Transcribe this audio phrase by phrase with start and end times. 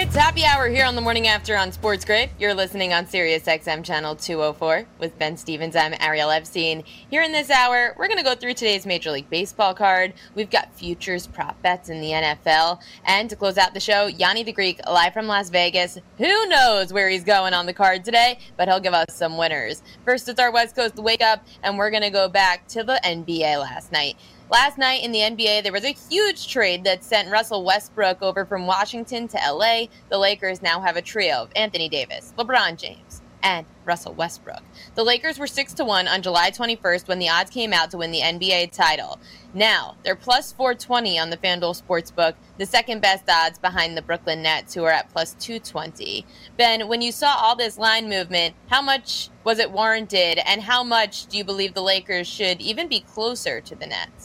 [0.00, 2.30] it's happy hour here on the morning after on Sports Grid.
[2.38, 5.76] You're listening on Sirius XM channel 204 with Ben Stevens.
[5.76, 6.84] I'm Ariel Epstein.
[7.10, 10.14] Here in this hour, we're going to go through today's Major League Baseball card.
[10.34, 12.80] We've got futures prop bets in the NFL.
[13.04, 15.98] And to close out the show, Yanni the Greek, live from Las Vegas.
[16.16, 19.82] Who knows where he's going on the card today, but he'll give us some winners.
[20.06, 22.98] First, it's our West Coast Wake Up, and we're going to go back to the
[23.04, 24.16] NBA last night.
[24.50, 28.44] Last night in the NBA, there was a huge trade that sent Russell Westbrook over
[28.44, 29.84] from Washington to LA.
[30.08, 34.62] The Lakers now have a trio of Anthony Davis, LeBron James, and Russell Westbrook.
[34.96, 37.98] The Lakers were 6 to 1 on July 21st when the odds came out to
[37.98, 39.20] win the NBA title.
[39.54, 44.42] Now, they're plus 420 on the FanDuel Sportsbook, the second best odds behind the Brooklyn
[44.42, 46.26] Nets, who are at plus 220.
[46.56, 50.82] Ben, when you saw all this line movement, how much was it warranted, and how
[50.84, 54.19] much do you believe the Lakers should even be closer to the Nets?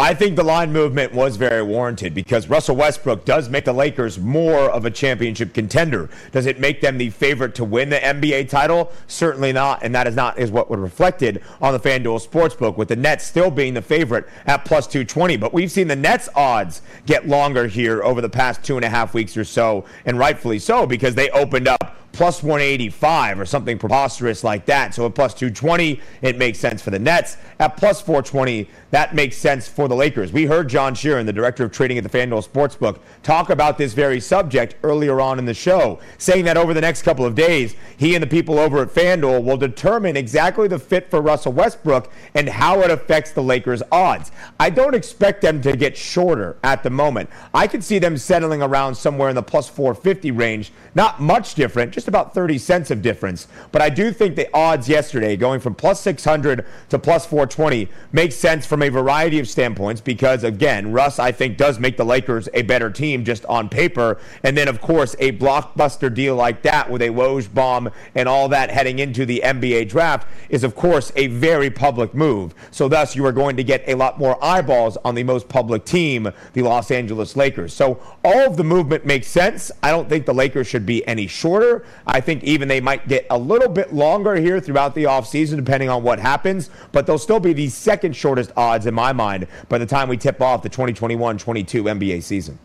[0.00, 4.18] I think the line movement was very warranted because Russell Westbrook does make the Lakers
[4.18, 6.08] more of a championship contender.
[6.32, 8.92] Does it make them the favorite to win the NBA title?
[9.08, 12.88] Certainly not, and that is not is what was reflected on the FanDuel Sportsbook, with
[12.88, 15.36] the Nets still being the favorite at plus 220.
[15.36, 18.88] But we've seen the Nets odds get longer here over the past two and a
[18.88, 23.78] half weeks or so, and rightfully so because they opened up plus 185 or something
[23.78, 24.94] preposterous like that.
[24.94, 27.36] So at plus 220, it makes sense for the Nets.
[27.58, 30.32] At plus 420, that makes sense for the Lakers.
[30.32, 33.92] We heard John Sheeran, the director of trading at the FanDuel Sportsbook, talk about this
[33.92, 37.76] very subject earlier on in the show, saying that over the next couple of days,
[37.96, 42.10] he and the people over at FanDuel will determine exactly the fit for Russell Westbrook
[42.34, 44.32] and how it affects the Lakers' odds.
[44.58, 47.30] I don't expect them to get shorter at the moment.
[47.54, 51.92] I could see them settling around somewhere in the plus 450 range, not much different,
[52.00, 53.46] just about 30 cents of difference.
[53.72, 58.36] But I do think the odds yesterday, going from plus 600 to plus 420, makes
[58.36, 62.48] sense from a variety of standpoints because, again, Russ, I think, does make the Lakers
[62.54, 64.18] a better team just on paper.
[64.42, 68.48] And then, of course, a blockbuster deal like that with a Woj bomb and all
[68.48, 72.54] that heading into the NBA draft is, of course, a very public move.
[72.70, 75.84] So, thus, you are going to get a lot more eyeballs on the most public
[75.84, 77.74] team, the Los Angeles Lakers.
[77.74, 79.70] So, all of the movement makes sense.
[79.82, 81.84] I don't think the Lakers should be any shorter.
[82.06, 85.88] I think even they might get a little bit longer here throughout the offseason, depending
[85.88, 89.78] on what happens, but they'll still be the second shortest odds in my mind by
[89.78, 92.58] the time we tip off the 2021 22 NBA season.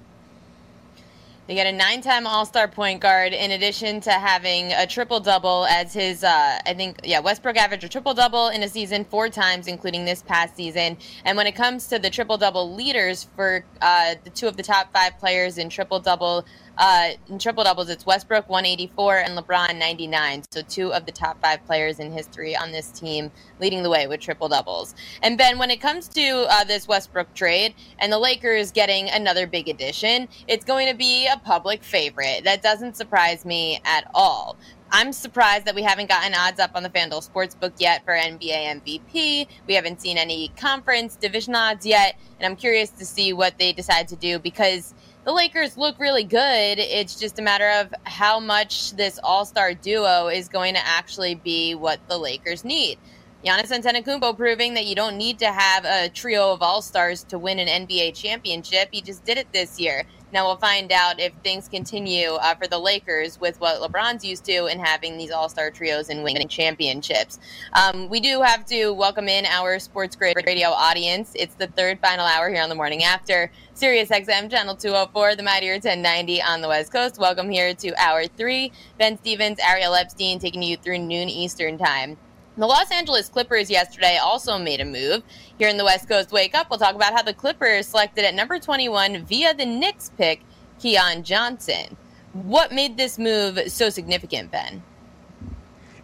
[1.48, 6.24] They get a nine-time All-Star point guard in addition to having a triple-double as his.
[6.24, 10.24] Uh, I think yeah, Westbrook averaged a triple-double in a season four times, including this
[10.24, 10.98] past season.
[11.24, 14.92] And when it comes to the triple-double leaders for uh, the two of the top
[14.92, 16.46] five players in triple-double
[16.78, 20.44] uh, in triple doubles, it's Westbrook 184 and LeBron 99.
[20.52, 24.08] So two of the top five players in history on this team leading the way
[24.08, 24.96] with triple doubles.
[25.22, 29.48] And Ben, when it comes to uh, this Westbrook trade and the Lakers getting another
[29.48, 32.44] big addition, it's going to be a public favorite.
[32.44, 34.58] That doesn't surprise me at all.
[34.92, 38.82] I'm surprised that we haven't gotten odds up on the FanDuel Sportsbook yet for NBA
[38.82, 39.48] MVP.
[39.68, 43.74] We haven't seen any conference division odds yet, and I'm curious to see what they
[43.74, 44.94] decide to do because
[45.26, 46.78] the Lakers look really good.
[46.78, 51.34] It's just a matter of how much this all star duo is going to actually
[51.36, 53.00] be what the Lakers need.
[53.44, 57.38] Giannis Antetokounmpo proving that you don't need to have a trio of all stars to
[57.38, 58.90] win an NBA championship.
[58.92, 60.04] He just did it this year.
[60.32, 64.46] Now we'll find out if things continue uh, for the Lakers with what LeBron's used
[64.46, 67.40] to and having these All Star trios and winning championships.
[67.74, 71.34] Um, we do have to welcome in our Sports Grid radio audience.
[71.36, 75.44] It's the third final hour here on the morning after Sirius XM channel 204, the
[75.44, 77.18] Mightier 1090 on the West Coast.
[77.18, 78.72] Welcome here to hour three.
[78.98, 82.16] Ben Stevens, Ariel Epstein taking you through noon Eastern time.
[82.56, 85.24] The Los Angeles Clippers yesterday also made a move.
[85.60, 88.34] Here in the West Coast Wake Up, we'll talk about how the Clippers selected at
[88.34, 90.40] number 21 via the Knicks pick,
[90.80, 91.98] Keon Johnson.
[92.32, 94.84] What made this move so significant, Ben?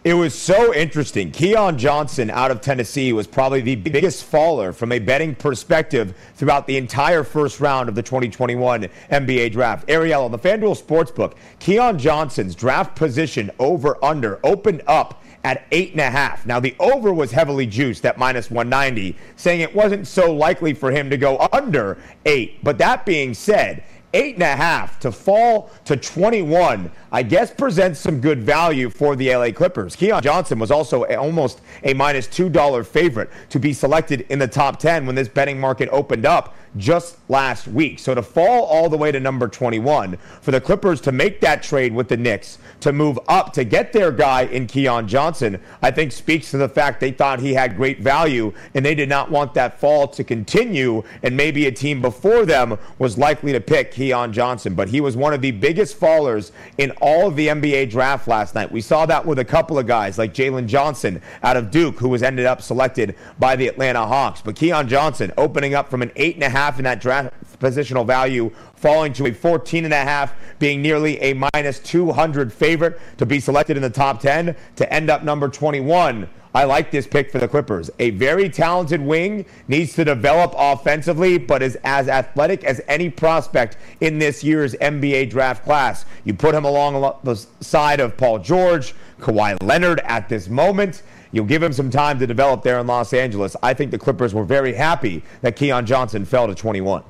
[0.04, 1.30] It was so interesting.
[1.30, 6.66] Keon Johnson out of Tennessee was probably the biggest faller from a betting perspective throughout
[6.66, 9.84] the entire first round of the 2021 NBA draft.
[9.88, 15.92] Ariel, on the FanDuel Sportsbook, Keon Johnson's draft position over under opened up at eight
[15.92, 16.46] and a half.
[16.46, 20.90] Now, the over was heavily juiced at minus 190, saying it wasn't so likely for
[20.90, 21.96] him to go under
[22.26, 22.58] eight.
[22.64, 23.84] But that being said,
[24.14, 29.16] eight and a half to fall to 21, I guess presents some good value for
[29.16, 29.96] the LA Clippers.
[29.96, 34.48] Keon Johnson was also a, almost a minus $2 favorite to be selected in the
[34.48, 37.98] top 10 when this betting market opened up just last week.
[37.98, 41.62] So to fall all the way to number 21, for the Clippers to make that
[41.62, 45.90] trade with the Knicks, to move up to get their guy in Keon Johnson, I
[45.90, 49.30] think speaks to the fact they thought he had great value and they did not
[49.30, 51.02] want that fall to continue.
[51.22, 54.74] And maybe a team before them was likely to pick Keon Johnson.
[54.74, 58.54] But he was one of the biggest fallers in all of the NBA draft last
[58.56, 58.72] night.
[58.72, 62.08] We saw that with a couple of guys like Jalen Johnson out of Duke, who
[62.08, 64.42] was ended up selected by the Atlanta Hawks.
[64.42, 68.04] But Keon Johnson opening up from an eight and a half in that draft positional
[68.04, 73.24] value falling to a 14 and a half, being nearly a minus 200 favorite to
[73.24, 76.28] be selected in the top 10 to end up number 21.
[76.54, 77.90] I like this pick for the Clippers.
[77.98, 83.78] A very talented wing needs to develop offensively, but is as athletic as any prospect
[84.00, 86.04] in this year's NBA draft class.
[86.24, 91.02] You put him along the side of Paul George, Kawhi Leonard at this moment.
[91.30, 93.56] You'll give him some time to develop there in Los Angeles.
[93.62, 97.02] I think the Clippers were very happy that Keon Johnson fell to 21.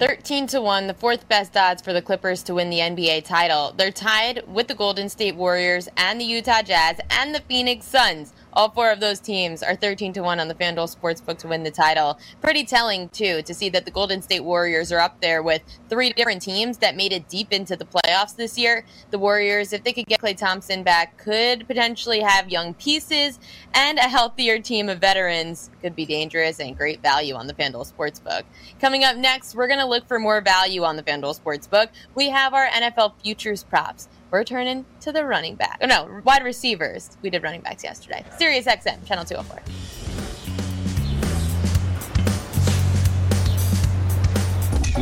[0.00, 3.72] 13 to 1, the fourth best odds for the Clippers to win the NBA title.
[3.76, 8.32] They're tied with the Golden State Warriors and the Utah Jazz and the Phoenix Suns.
[8.54, 11.64] All four of those teams are 13 to 1 on the FanDuel Sportsbook to win
[11.64, 12.20] the title.
[12.40, 16.12] Pretty telling, too, to see that the Golden State Warriors are up there with three
[16.12, 18.84] different teams that made it deep into the playoffs this year.
[19.10, 23.40] The Warriors, if they could get Klay Thompson back, could potentially have young pieces
[23.74, 25.70] and a healthier team of veterans.
[25.82, 28.44] Could be dangerous and great value on the FanDuel Sportsbook.
[28.80, 31.88] Coming up next, we're going to look for more value on the FanDuel Sportsbook.
[32.14, 35.78] We have our NFL futures props we're turning to the running back.
[35.80, 37.16] Oh, no, wide receivers.
[37.22, 38.24] We did running backs yesterday.
[38.38, 39.62] Sirius XM, channel 204.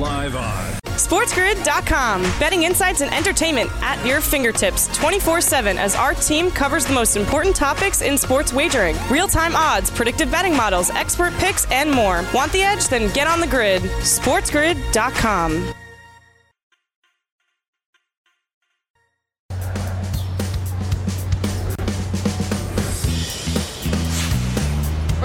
[0.01, 2.23] Live on SportsGrid.com.
[2.39, 7.17] Betting insights and entertainment at your fingertips 24 7 as our team covers the most
[7.17, 12.25] important topics in sports wagering real time odds, predictive betting models, expert picks, and more.
[12.33, 12.89] Want the edge?
[12.89, 13.83] Then get on the grid.
[13.83, 15.75] SportsGrid.com.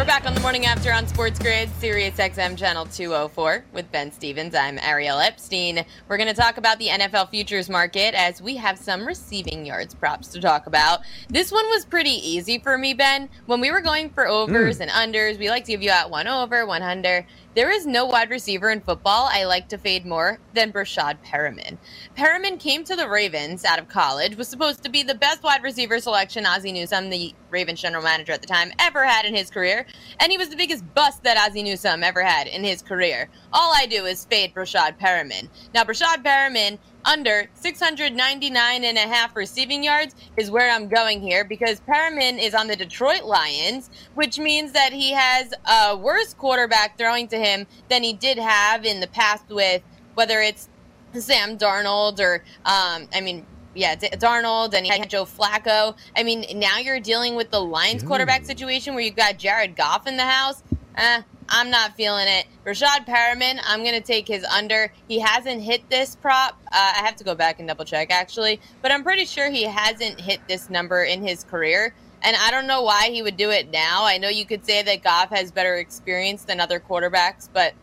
[0.08, 4.56] back on the morning after on Sports Grid, Sirius XM Channel 204 with Ben Stevens.
[4.56, 5.84] I'm Ariel Epstein.
[6.08, 9.94] We're going to talk about the NFL futures market as we have some receiving yards
[9.94, 11.02] props to talk about.
[11.28, 13.28] This one was pretty easy for me, Ben.
[13.48, 14.88] When we were going for overs mm.
[14.88, 17.28] and unders, we like to give you out one over, one under.
[17.58, 21.80] There is no wide receiver in football I like to fade more than Breshad Perriman.
[22.16, 25.64] Perriman came to the Ravens out of college, was supposed to be the best wide
[25.64, 29.50] receiver selection Ozzie Newsome, the Ravens general manager at the time, ever had in his
[29.50, 29.88] career,
[30.20, 33.28] and he was the biggest bust that Ozzie Newsome ever had in his career.
[33.52, 35.50] All I do is fade Breshad Perriman.
[35.74, 41.44] Now, Breshad Perriman under 699 and a half receiving yards is where I'm going here
[41.44, 46.98] because Perriman is on the Detroit Lions, which means that he has a worse quarterback
[46.98, 49.82] throwing to him than he did have in the past with
[50.16, 50.70] whether it's
[51.14, 55.96] Sam Darnold or, um, I mean, yeah, Darnold and he had Joe Flacco.
[56.16, 60.08] I mean, now you're dealing with the Lions quarterback situation where you've got Jared Goff
[60.08, 60.64] in the house.
[60.96, 62.46] Eh, I'm not feeling it.
[62.66, 64.92] Rashad Perriman, I'm going to take his under.
[65.08, 66.60] He hasn't hit this prop.
[66.66, 68.60] Uh, I have to go back and double check, actually.
[68.82, 71.94] But I'm pretty sure he hasn't hit this number in his career.
[72.22, 74.04] And I don't know why he would do it now.
[74.04, 77.74] I know you could say that Goff has better experience than other quarterbacks, but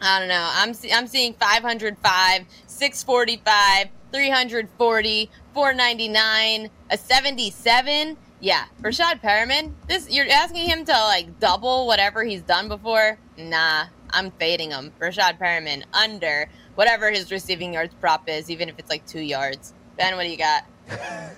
[0.00, 0.48] I don't know.
[0.50, 9.72] I'm, I'm seeing 505, 645, 340, 499, a 77 yeah, Rashad Perriman.
[9.86, 13.18] This you're asking him to like double whatever he's done before.
[13.36, 14.92] Nah, I'm fading him.
[14.98, 19.74] Rashad Perriman under whatever his receiving yards prop is, even if it's like two yards.
[19.96, 20.64] Ben, what do you got?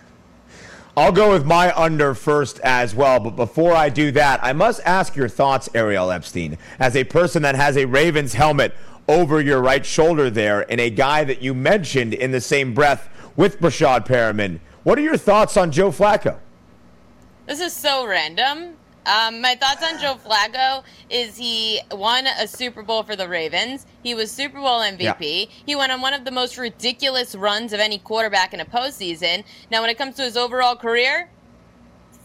[0.97, 3.19] I'll go with my under first as well.
[3.19, 7.43] But before I do that, I must ask your thoughts, Ariel Epstein, as a person
[7.43, 8.75] that has a Ravens helmet
[9.09, 13.09] over your right shoulder there, and a guy that you mentioned in the same breath
[13.37, 14.61] with Breshad Perriman.
[14.83, 16.39] What are your thoughts on Joe Flacco?
[17.47, 18.77] This is so random.
[19.05, 23.85] Um, my thoughts on Joe Flacco is he won a Super Bowl for the Ravens.
[24.05, 25.01] He was Super Bowl MVP.
[25.01, 25.47] Yeah.
[25.67, 29.43] He went on one of the most ridiculous runs of any quarterback in a postseason.
[29.73, 31.29] Now, when it comes to his overall career,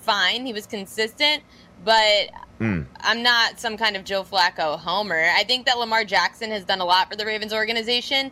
[0.01, 0.45] fine.
[0.45, 1.41] He was consistent,
[1.83, 2.85] but mm.
[2.99, 5.31] I'm not some kind of Joe Flacco homer.
[5.35, 8.31] I think that Lamar Jackson has done a lot for the Ravens organization.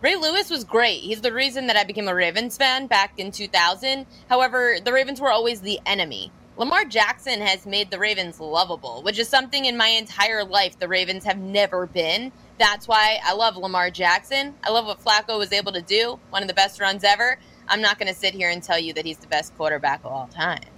[0.00, 1.00] Ray Lewis was great.
[1.00, 4.06] He's the reason that I became a Ravens fan back in 2000.
[4.28, 6.30] However, the Ravens were always the enemy.
[6.56, 10.86] Lamar Jackson has made the Ravens lovable, which is something in my entire life the
[10.86, 12.30] Ravens have never been.
[12.58, 14.54] That's why I love Lamar Jackson.
[14.62, 17.36] I love what Flacco was able to do, one of the best runs ever.
[17.66, 20.12] I'm not going to sit here and tell you that he's the best quarterback of
[20.12, 20.77] all time.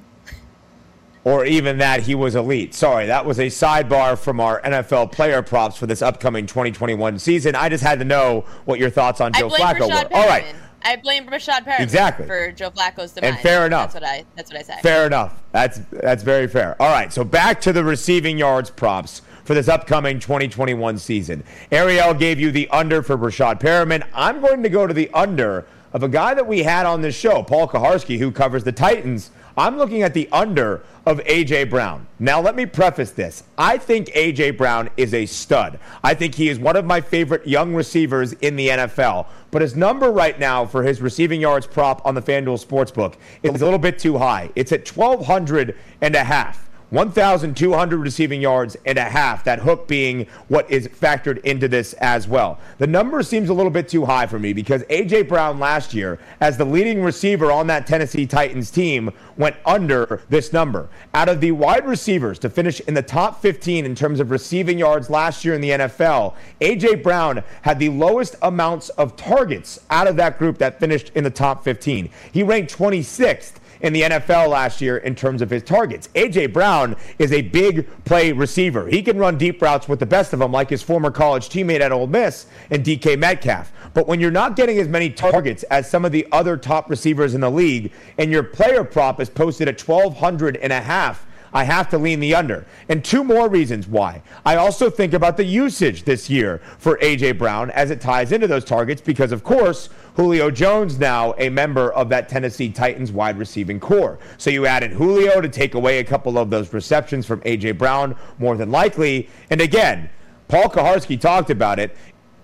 [1.23, 2.75] Or even that he was elite.
[2.75, 7.55] Sorry, that was a sidebar from our NFL player props for this upcoming 2021 season.
[7.55, 9.95] I just had to know what your thoughts on Joe Flacco were.
[9.95, 10.15] Perriman.
[10.15, 10.47] All right.
[10.83, 12.27] I blame Rashad Perriman exactly.
[12.27, 13.33] for Joe Flacco's demise.
[13.33, 13.93] And fair enough.
[13.93, 14.25] That's what I.
[14.35, 14.81] That's what I said.
[14.81, 15.43] Fair enough.
[15.53, 16.81] That's that's very fair.
[16.81, 17.13] All right.
[17.13, 21.45] So back to the receiving yards props for this upcoming 2021 season.
[21.71, 24.07] Ariel gave you the under for Rashad Perriman.
[24.15, 27.17] I'm going to go to the under of a guy that we had on this
[27.17, 29.31] show, Paul Kuharsky, who covers the Titans.
[29.61, 31.65] I'm looking at the under of A.J.
[31.65, 32.07] Brown.
[32.19, 33.43] Now, let me preface this.
[33.59, 34.53] I think A.J.
[34.53, 35.79] Brown is a stud.
[36.03, 39.27] I think he is one of my favorite young receivers in the NFL.
[39.51, 43.61] But his number right now for his receiving yards prop on the FanDuel Sportsbook is
[43.61, 44.49] a little bit too high.
[44.57, 46.70] It's at 1,200 and a half.
[46.91, 52.27] 1,200 receiving yards and a half, that hook being what is factored into this as
[52.27, 52.59] well.
[52.79, 55.23] The number seems a little bit too high for me because A.J.
[55.23, 60.53] Brown last year, as the leading receiver on that Tennessee Titans team, went under this
[60.53, 60.89] number.
[61.15, 64.79] Out of the wide receivers to finish in the top 15 in terms of receiving
[64.79, 66.97] yards last year in the NFL, A.J.
[66.97, 71.31] Brown had the lowest amounts of targets out of that group that finished in the
[71.31, 72.11] top 15.
[72.33, 76.09] He ranked 26th in the NFL last year in terms of his targets.
[76.15, 76.49] A.J.
[76.49, 78.89] Brown is a big play receiver.
[78.89, 81.81] He can run deep routes with the best of them, like his former college teammate
[81.81, 83.73] at Ole Miss and DK Metcalf.
[83.95, 87.35] But when you're not getting as many targets as some of the other top receivers
[87.35, 91.65] in the league, and your player prop is posted at 1,200 and a half, I
[91.65, 92.67] have to lean the under.
[92.89, 94.23] And two more reasons why.
[94.45, 97.33] I also think about the usage this year for A.J.
[97.33, 101.93] Brown as it ties into those targets because, of course, Julio Jones now a member
[101.93, 104.19] of that Tennessee Titans wide receiving core.
[104.39, 107.73] So you added Julio to take away a couple of those receptions from A.J.
[107.73, 109.29] Brown, more than likely.
[109.51, 110.11] And again,
[110.49, 111.97] Paul Kuharsky talked about it.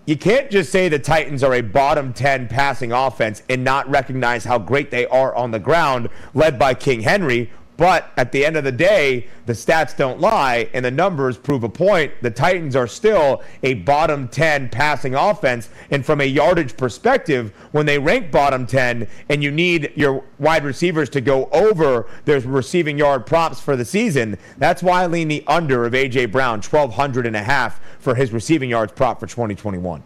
[0.06, 4.44] You can't just say the Titans are a bottom 10 passing offense and not recognize
[4.44, 8.56] how great they are on the ground, led by King Henry, but at the end
[8.56, 12.12] of the day, the stats don't lie and the numbers prove a point.
[12.22, 15.68] The Titans are still a bottom 10 passing offense.
[15.90, 20.64] And from a yardage perspective, when they rank bottom 10 and you need your wide
[20.64, 25.28] receivers to go over their receiving yard props for the season, that's why I lean
[25.28, 26.26] the under of A.J.
[26.26, 30.02] Brown, 1,200 and a half for his receiving yards prop for 2021.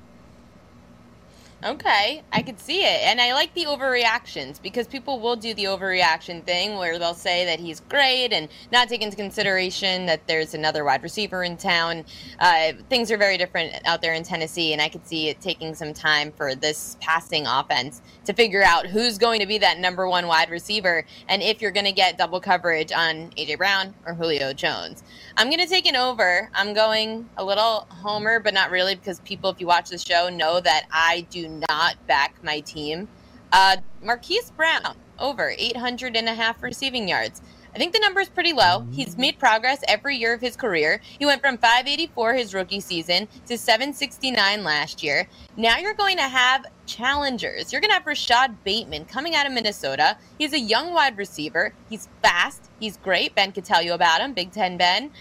[1.62, 3.02] Okay, I could see it.
[3.04, 7.44] And I like the overreactions because people will do the overreaction thing where they'll say
[7.44, 12.06] that he's great and not take into consideration that there's another wide receiver in town.
[12.38, 15.74] Uh, things are very different out there in Tennessee, and I could see it taking
[15.74, 18.00] some time for this passing offense
[18.30, 21.72] to figure out who's going to be that number one wide receiver and if you're
[21.72, 23.56] going to get double coverage on A.J.
[23.56, 25.02] Brown or Julio Jones.
[25.36, 26.48] I'm going to take an over.
[26.54, 30.28] I'm going a little homer, but not really because people, if you watch the show,
[30.28, 33.08] know that I do not back my team.
[33.52, 37.42] Uh, Marquise Brown, over 800 and a half receiving yards.
[37.72, 38.84] I think the number is pretty low.
[38.90, 41.00] He's made progress every year of his career.
[41.18, 45.28] He went from 584 his rookie season to 769 last year.
[45.56, 47.72] Now you're going to have challengers.
[47.72, 50.18] You're going to have Rashod Bateman coming out of Minnesota.
[50.36, 51.72] He's a young wide receiver.
[51.88, 52.68] He's fast.
[52.80, 53.36] He's great.
[53.36, 55.12] Ben could tell you about him, Big Ten Ben.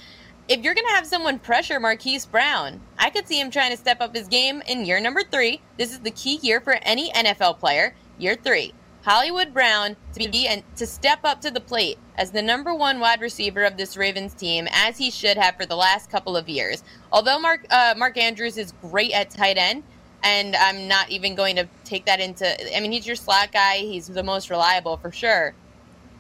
[0.48, 3.78] If you're going to have someone pressure Marquise Brown, I could see him trying to
[3.78, 5.62] step up his game in year number three.
[5.78, 7.94] This is the key year for any NFL player.
[8.18, 8.74] Year three.
[9.04, 13.00] Hollywood Brown to be and to step up to the plate as the number one
[13.00, 16.50] wide receiver of this Ravens team, as he should have for the last couple of
[16.50, 16.84] years.
[17.12, 19.84] Although Mark uh, Mark Andrews is great at tight end,
[20.24, 22.76] and I'm not even going to take that into.
[22.76, 23.78] I mean, he's your slot guy.
[23.78, 25.54] He's the most reliable for sure.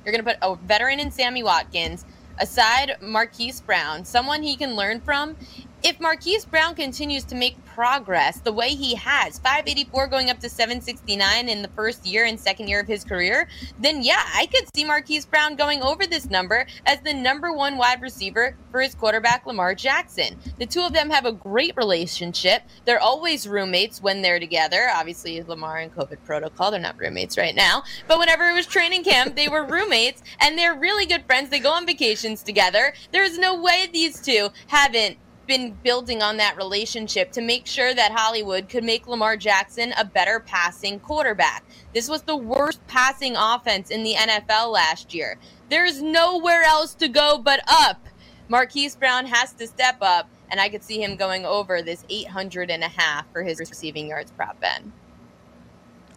[0.05, 2.05] You're going to put a veteran in Sammy Watkins
[2.39, 5.35] aside Marquise Brown, someone he can learn from.
[5.81, 10.49] If Marquise Brown continues to make progress the way he has, 584 going up to
[10.49, 13.47] 769 in the first year and second year of his career,
[13.79, 17.77] then yeah, I could see Marquise Brown going over this number as the number one
[17.77, 20.37] wide receiver for his quarterback, Lamar Jackson.
[20.57, 22.63] The two of them have a great relationship.
[22.83, 24.89] They're always roommates when they're together.
[24.93, 27.83] Obviously, Lamar and COVID protocol, they're not roommates right now.
[28.05, 31.49] But whenever it was training camp, they were roommates and they're really good friends.
[31.49, 32.93] They go on vacations together.
[33.13, 35.17] There's no way these two haven't
[35.49, 40.05] been building on that relationship to make sure that Hollywood could make Lamar Jackson a
[40.05, 41.65] better passing quarterback.
[41.93, 45.37] This was the worst passing offense in the NFL last year.
[45.69, 48.05] There's nowhere else to go but up.
[48.47, 52.69] Marquise Brown has to step up, and I could see him going over this 800
[52.69, 54.93] and a half for his receiving yards prop, Ben.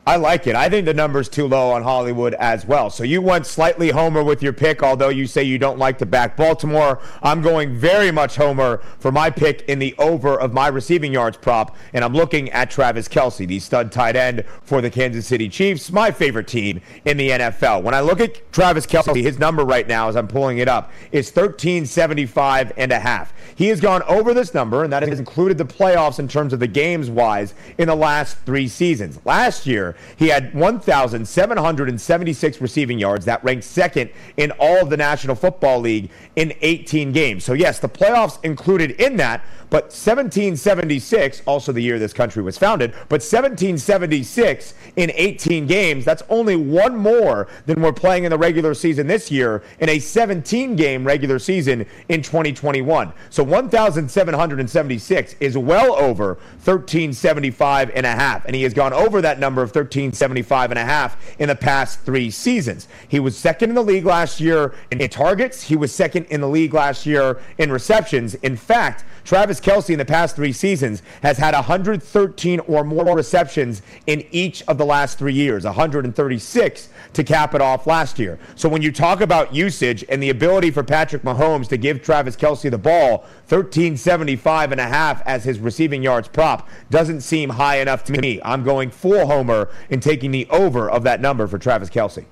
[0.05, 0.57] I like it.
[0.57, 2.91] I think the number's too low on Hollywood as well.
[2.91, 6.07] So you went slightly homer with your pick, although you say you don't like to
[6.07, 7.01] back Baltimore.
[7.23, 11.37] I'm going very much homer for my pick in the over of my receiving yards
[11.37, 15.49] prop, and I'm looking at Travis Kelce, the stud tight end for the Kansas City
[15.49, 17.85] Chiefs, my favorite team in the NFL.
[17.85, 20.91] When I look at Travis Kelce, his number right now, as I'm pulling it up,
[21.13, 23.33] is 1375 and a half.
[23.55, 26.59] He has gone over this number, and that has included the playoffs in terms of
[26.59, 29.21] the games wise in the last three seasons.
[29.25, 33.25] Last year, he had 1,776 receiving yards.
[33.25, 37.45] That ranked second in all of the National Football League in 18 games.
[37.45, 42.59] So, yes, the playoffs included in that, but 1776, also the year this country was
[42.59, 48.37] founded, but 1776 in 18 games, that's only one more than we're playing in the
[48.37, 53.15] regular season this year in a 17 game regular season in 2021.
[53.31, 58.45] So 1,776 is well over 1375 and a half.
[58.45, 62.01] And he has gone over that number of 1375 and a half in the past
[62.01, 62.89] three seasons.
[63.09, 65.63] He was second in the league last year in targets.
[65.63, 68.35] He was second in the league last year in receptions.
[68.35, 73.83] In fact, Travis Kelce in the past three seasons has had 113 or more receptions
[74.07, 78.39] in each of the last three years, 136 to cap it off last year.
[78.55, 82.37] So when you talk about usage and the ability for Patrick Mahomes to give Travis
[82.37, 87.77] Kelce the ball, 1375 and a half as his receiving yards prop doesn't seem high
[87.77, 88.41] enough to me.
[88.45, 92.27] I'm going full homer and taking the over of that number for Travis Kelce.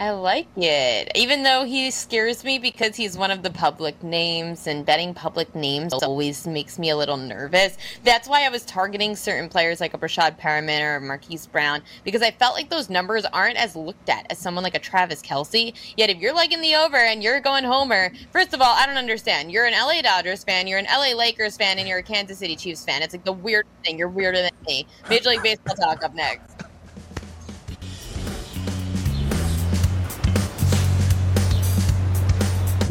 [0.00, 1.10] I like it.
[1.16, 5.52] Even though he scares me because he's one of the public names and betting public
[5.56, 7.76] names always makes me a little nervous.
[8.04, 12.22] That's why I was targeting certain players like a Breshad Perriman or Marquise Brown because
[12.22, 15.74] I felt like those numbers aren't as looked at as someone like a Travis Kelce.
[15.96, 18.98] Yet if you're liking the over and you're going homer, first of all, I don't
[18.98, 19.50] understand.
[19.50, 22.54] You're an LA Dodgers fan, you're an LA Lakers fan, and you're a Kansas City
[22.54, 23.02] Chiefs fan.
[23.02, 23.98] It's like the weird thing.
[23.98, 24.86] You're weirder than me.
[25.10, 26.57] Major League Baseball talk up next.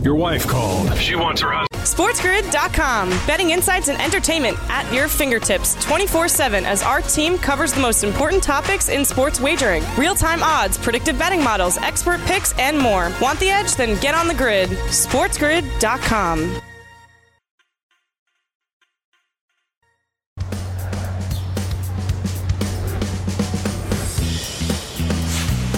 [0.02, 0.96] Your wife called.
[0.98, 1.68] She wants her husband.
[1.88, 3.10] SportsGrid.com.
[3.26, 8.04] Betting insights and entertainment at your fingertips 24 7 as our team covers the most
[8.04, 13.12] important topics in sports wagering real time odds, predictive betting models, expert picks, and more.
[13.22, 13.76] Want the edge?
[13.76, 14.70] Then get on the grid.
[14.70, 16.62] SportsGrid.com.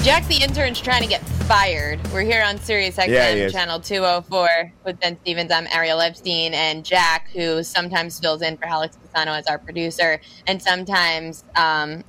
[0.03, 1.99] Jack the intern's trying to get fired.
[2.13, 5.51] We're here on Sirius XM Yeah, channel 204 with Ben Stevens.
[5.51, 10.21] I'm Ariel Epstein and Jack, who sometimes fills in for Alex Pisano as our producer,
[10.45, 12.03] and sometimes, um,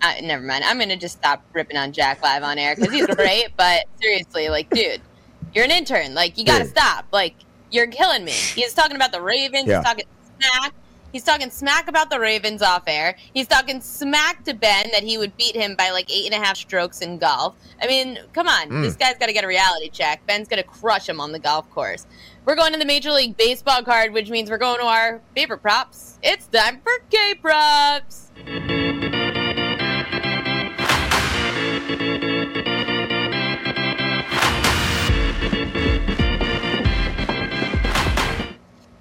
[0.00, 0.62] uh, never mind.
[0.62, 3.48] I'm gonna just stop ripping on Jack live on air because he's great.
[3.56, 5.00] But seriously, like, dude,
[5.52, 6.14] you're an intern.
[6.14, 6.76] Like, you gotta Dude.
[6.76, 7.06] stop.
[7.10, 7.34] Like,
[7.72, 8.30] you're killing me.
[8.30, 9.66] He's talking about the Ravens.
[9.66, 9.78] Yeah.
[9.78, 10.04] He's talking
[10.38, 10.72] smack.
[11.14, 13.14] He's talking smack about the Ravens off air.
[13.32, 16.44] He's talking smack to Ben that he would beat him by like eight and a
[16.44, 17.54] half strokes in golf.
[17.80, 18.68] I mean, come on.
[18.68, 18.82] Mm.
[18.82, 20.26] This guy's got to get a reality check.
[20.26, 22.04] Ben's going to crush him on the golf course.
[22.44, 25.62] We're going to the Major League Baseball card, which means we're going to our favorite
[25.62, 26.18] props.
[26.20, 28.32] It's time for K props.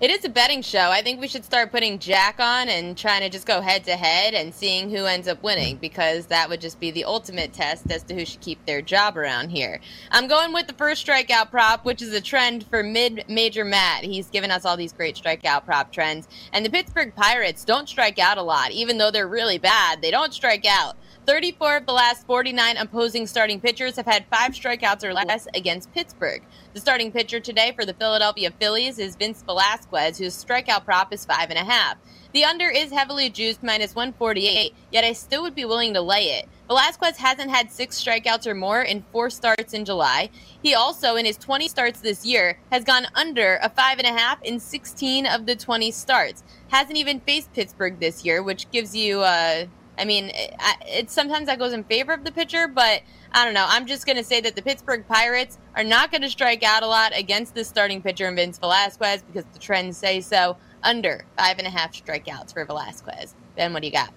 [0.04, 0.90] It is a betting show.
[0.92, 3.96] I think we should start putting Jack on and trying to just go head to
[3.96, 5.80] head and seeing who ends up winning mm.
[5.80, 9.16] because that would just be the ultimate test as to who should keep their job
[9.16, 9.80] around here.
[10.12, 14.04] I'm going with the first strikeout prop, which is a trend for mid major Matt.
[14.04, 16.28] He's given us all these great strikeout prop trends.
[16.52, 20.02] And the Pittsburgh Pirates don't strike out a lot, even though they're really bad.
[20.02, 20.98] They don't strike out.
[21.26, 25.94] 34 of the last 49 opposing starting pitchers have had five strikeouts or less against
[25.94, 26.42] Pittsburgh.
[26.74, 31.24] The starting pitcher today for the Philadelphia Phillies is Vince Velasquez, whose strikeout prop is
[31.24, 31.96] five and a half.
[32.34, 36.26] The under is heavily juiced minus 148, yet I still would be willing to lay
[36.40, 36.50] it.
[36.68, 40.30] Velasquez hasn't had six strikeouts or more in four starts in July.
[40.62, 44.20] He also, in his 20 starts this year, has gone under a five and a
[44.20, 46.44] half in 16 of the 20 starts.
[46.70, 49.66] Hasn't even faced Pittsburgh this year, which gives you uh,
[49.98, 50.56] I mean, it,
[50.88, 53.02] it sometimes that goes in favor of the pitcher, but
[53.32, 53.66] I don't know.
[53.68, 56.84] I'm just going to say that the Pittsburgh Pirates are not going to strike out
[56.84, 60.58] a lot against the starting pitcher in Vince Velasquez because the trends say so.
[60.84, 63.36] Under five and a half strikeouts for Velasquez.
[63.56, 64.12] Ben, what do you got?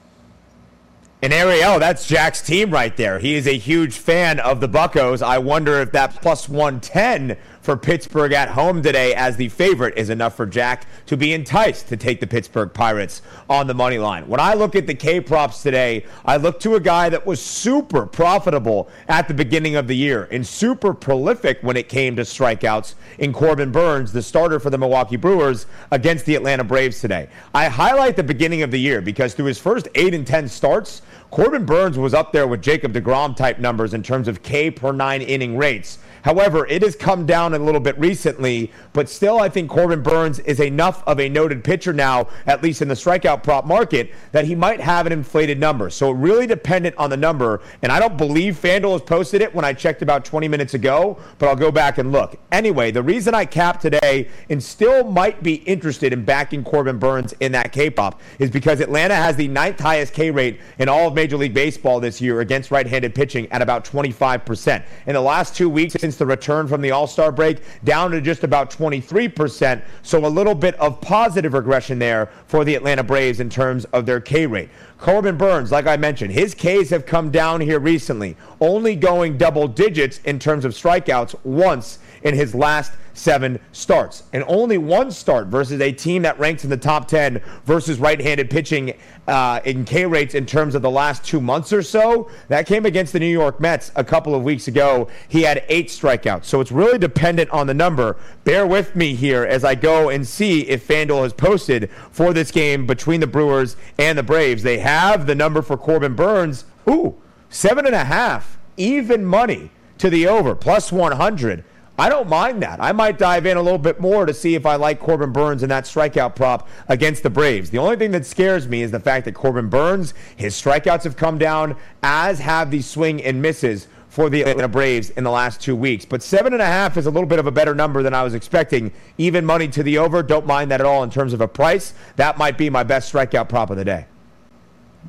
[1.23, 3.19] And Ariel, that's Jack's team right there.
[3.19, 5.23] He is a huge fan of the Buckos.
[5.23, 10.09] I wonder if that plus 110 for Pittsburgh at home today as the favorite is
[10.09, 14.29] enough for Jack to be enticed to take the Pittsburgh Pirates on the money line.
[14.29, 17.43] When I look at the K props today, I look to a guy that was
[17.43, 22.23] super profitable at the beginning of the year and super prolific when it came to
[22.23, 27.29] strikeouts in Corbin Burnes, the starter for the Milwaukee Brewers against the Atlanta Braves today.
[27.53, 31.03] I highlight the beginning of the year because through his first 8 and 10 starts,
[31.33, 34.93] Corbin Burnes was up there with Jacob DeGrom type numbers in terms of K per
[34.93, 35.99] nine inning rates.
[36.27, 40.41] However, it has come down a little bit recently, but still, I think Corbin Burnes
[40.41, 44.45] is enough of a noted pitcher now, at least in the strikeout prop market, that
[44.45, 45.89] he might have an inflated number.
[45.89, 47.63] So, really dependent on the number.
[47.81, 51.17] And I don't believe FanDuel has posted it when I checked about 20 minutes ago,
[51.39, 52.37] but I'll go back and look.
[52.51, 57.35] Anyway, the reason I capped today and still might be interested in backing Corbin Burnes
[57.39, 61.07] in that K prop is because Atlanta has the ninth highest K rate in all
[61.07, 64.85] of Major League Baseball this year against right handed pitching at about 25%.
[65.07, 68.21] In the last two weeks, since the return from the All Star break, down to
[68.21, 69.83] just about 23%.
[70.03, 74.07] So a little bit of positive regression there for the Atlanta Braves in terms of
[74.07, 74.69] their K rate.
[74.99, 79.69] Corbin Burnes, like I mentioned, his Ks have come down here recently, only going double
[79.69, 84.25] digits in terms of strikeouts once in his last seven starts.
[84.33, 88.21] And only one start versus a team that ranks in the top 10 versus right
[88.21, 88.95] handed pitching
[89.29, 92.29] uh, in K rates in terms of the last two months or so.
[92.49, 95.09] That came against the New York Mets a couple of weeks ago.
[95.29, 96.47] He had eight strikeouts.
[96.47, 98.17] So it's really dependent on the number.
[98.43, 102.51] Bear with me here as I go and see if FanDuel has posted for this
[102.51, 104.65] game between the Brewers and the Braves.
[104.65, 106.65] They have the number for Corbin Burnes.
[106.91, 107.15] Ooh,
[107.51, 111.65] seven and a half, even money to the over, plus 100.
[111.99, 112.83] I don't mind that.
[112.83, 115.63] I might dive in a little bit more to see if I like Corbin Burnes
[115.63, 117.71] and that strikeout prop against the Braves.
[117.71, 121.17] The only thing that scares me is the fact that Corbin Burnes, his strikeouts have
[121.17, 125.61] come down, as have the swing and misses for the Atlanta Braves in the last
[125.61, 126.05] two weeks.
[126.05, 128.23] But seven and a half is a little bit of a better number than I
[128.23, 128.93] was expecting.
[129.17, 131.95] Even money to the over, don't mind that at all in terms of a price.
[132.17, 134.07] That might be my best strikeout prop of the day.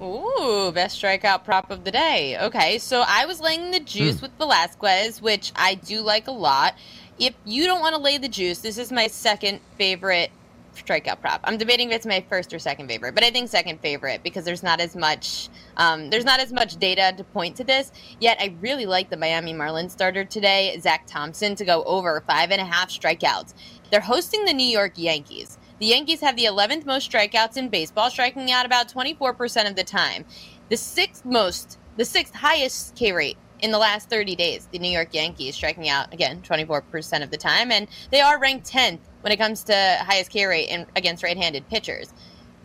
[0.02, 2.38] Ooh, best strikeout prop of the day.
[2.40, 4.24] Okay, so I was laying the juice mm.
[4.24, 6.76] with Velasquez, which I do like a lot.
[7.20, 10.32] If you don't want to lay the juice, this is my second favorite
[10.76, 11.42] strikeout prop.
[11.44, 14.46] I'm debating if it's my first or second favorite, but I think second favorite because
[14.46, 17.92] there's not as much um, there's not as much data to point to this.
[18.20, 22.52] Yet I really like the Miami Marlins starter today, Zach Thompson, to go over five
[22.52, 23.54] and a half strikeouts.
[23.92, 25.57] They're hosting the New York Yankees.
[25.80, 29.84] The Yankees have the 11th most strikeouts in baseball, striking out about 24% of the
[29.84, 30.26] time.
[30.70, 34.68] The sixth most, the sixth highest K rate in the last 30 days.
[34.72, 38.68] The New York Yankees striking out again 24% of the time, and they are ranked
[38.68, 42.12] 10th when it comes to highest K rate in, against right-handed pitchers.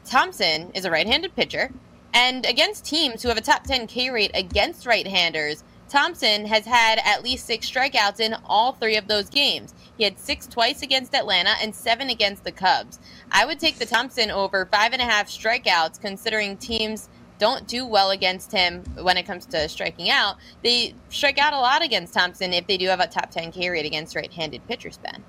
[0.05, 1.70] Thompson is a right-handed pitcher,
[2.14, 6.98] and against teams who have a top 10 K rate against right-handers, Thompson has had
[7.05, 9.74] at least six strikeouts in all three of those games.
[9.98, 12.98] He had six twice against Atlanta and seven against the Cubs.
[13.31, 17.85] I would take the Thompson over five and a half strikeouts, considering teams don't do
[17.85, 20.37] well against him when it comes to striking out.
[20.62, 23.68] They strike out a lot against Thompson if they do have a top 10 K
[23.68, 25.22] rate against right handed pitchers, Ben.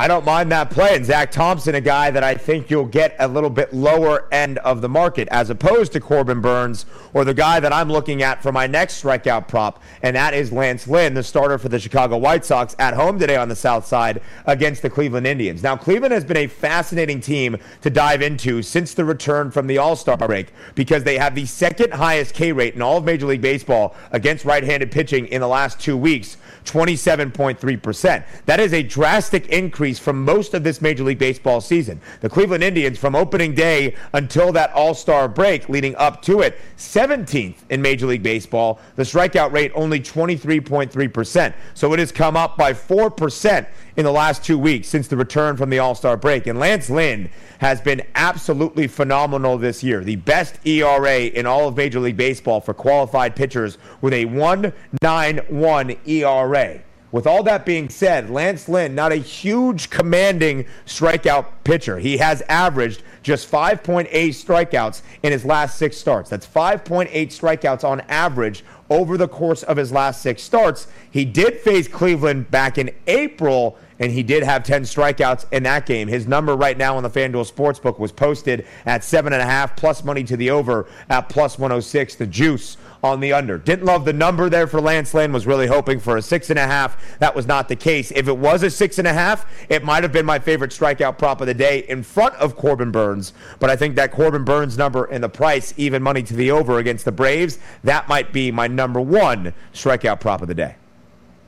[0.00, 0.96] I don't mind that play.
[0.96, 4.56] And Zach Thompson, a guy that I think you'll get a little bit lower end
[4.60, 8.42] of the market, as opposed to Corbin Burnes or the guy that I'm looking at
[8.42, 12.16] for my next strikeout prop, and that is Lance Lynn, the starter for the Chicago
[12.16, 15.62] White Sox, at home today on the South Side against the Cleveland Indians.
[15.62, 19.76] Now, Cleveland has been a fascinating team to dive into since the return from the
[19.76, 23.26] All Star break because they have the second highest K rate in all of Major
[23.26, 28.24] League Baseball against right handed pitching in the last two weeks 27.3%.
[28.46, 32.00] That is a drastic increase from most of this Major League Baseball season.
[32.20, 36.58] The Cleveland Indians, from opening day until that All Star break leading up to it,
[36.76, 38.80] 17th in Major League Baseball.
[38.96, 41.54] The strikeout rate only 23.3%.
[41.74, 43.66] So it has come up by 4%
[44.00, 46.46] in the last two weeks since the return from the All Star break.
[46.46, 50.02] And Lance Lynn has been absolutely phenomenal this year.
[50.02, 55.96] The best ERA in all of Major League Baseball for qualified pitchers with a 191
[56.06, 56.80] ERA.
[57.12, 61.98] With all that being said, Lance Lynn, not a huge commanding strikeout pitcher.
[61.98, 66.30] He has averaged just 5.8 strikeouts in his last six starts.
[66.30, 70.86] That's 5.8 strikeouts on average over the course of his last six starts.
[71.10, 75.86] He did face Cleveland back in April, and he did have 10 strikeouts in that
[75.86, 76.08] game.
[76.08, 80.36] His number right now on the FanDuel Sportsbook was posted at 7.5 plus money to
[80.36, 82.16] the over at plus 106.
[82.16, 83.58] The juice on the under.
[83.58, 85.32] Didn't love the number there for Lance Lynn.
[85.32, 87.18] Was really hoping for a six and a half.
[87.18, 88.10] That was not the case.
[88.10, 91.18] If it was a six and a half, it might have been my favorite strikeout
[91.18, 94.78] prop of the day in front of Corbin Burnes, But I think that Corbin Burnes
[94.78, 98.50] number and the price, even money to the over against the Braves, that might be
[98.50, 100.76] my number one strikeout prop of the day.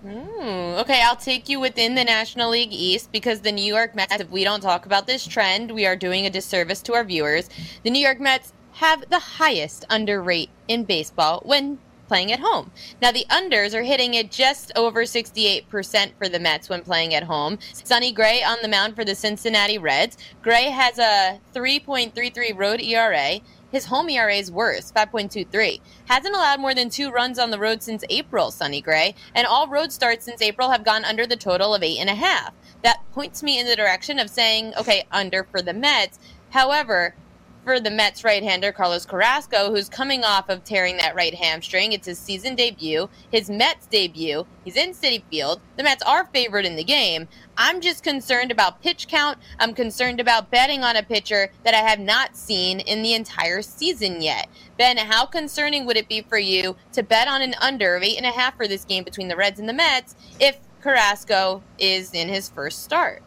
[0.05, 4.21] Mm, okay, I'll take you within the National League East because the New York Mets,
[4.21, 7.49] if we don't talk about this trend, we are doing a disservice to our viewers.
[7.85, 12.71] The New York Mets have the highest under rate in baseball when playing at home.
[13.01, 17.23] Now, the unders are hitting at just over 68% for the Mets when playing at
[17.23, 17.59] home.
[17.73, 20.19] Sonny Gray on the mound for the Cincinnati Reds.
[20.43, 23.41] Gray has a 3.33 road ERA.
[23.73, 25.81] His home ERA is worse, 5.23.
[26.05, 29.67] Hasn't allowed more than two runs on the road since April, Sonny Gray, and all
[29.67, 32.53] road starts since April have gone under the total of eight and a half.
[32.83, 36.19] That points me in the direction of saying, okay, under for the Mets.
[36.51, 37.15] However,
[37.65, 41.93] for the Mets right hander Carlos Carrasco, who's coming off of tearing that right hamstring.
[41.93, 44.47] It's his season debut, his Mets debut.
[44.65, 45.61] He's in Citi Field.
[45.77, 47.29] The Mets are favored in the game.
[47.57, 49.39] I'm just concerned about pitch count.
[49.59, 53.63] I'm concerned about betting on a pitcher that I have not seen in the entire
[53.63, 54.49] season yet.
[54.77, 58.17] Ben, how concerning would it be for you to bet on an under of eight
[58.17, 62.13] and a half for this game between the Reds and the Mets if Carrasco is
[62.13, 63.23] in his first start?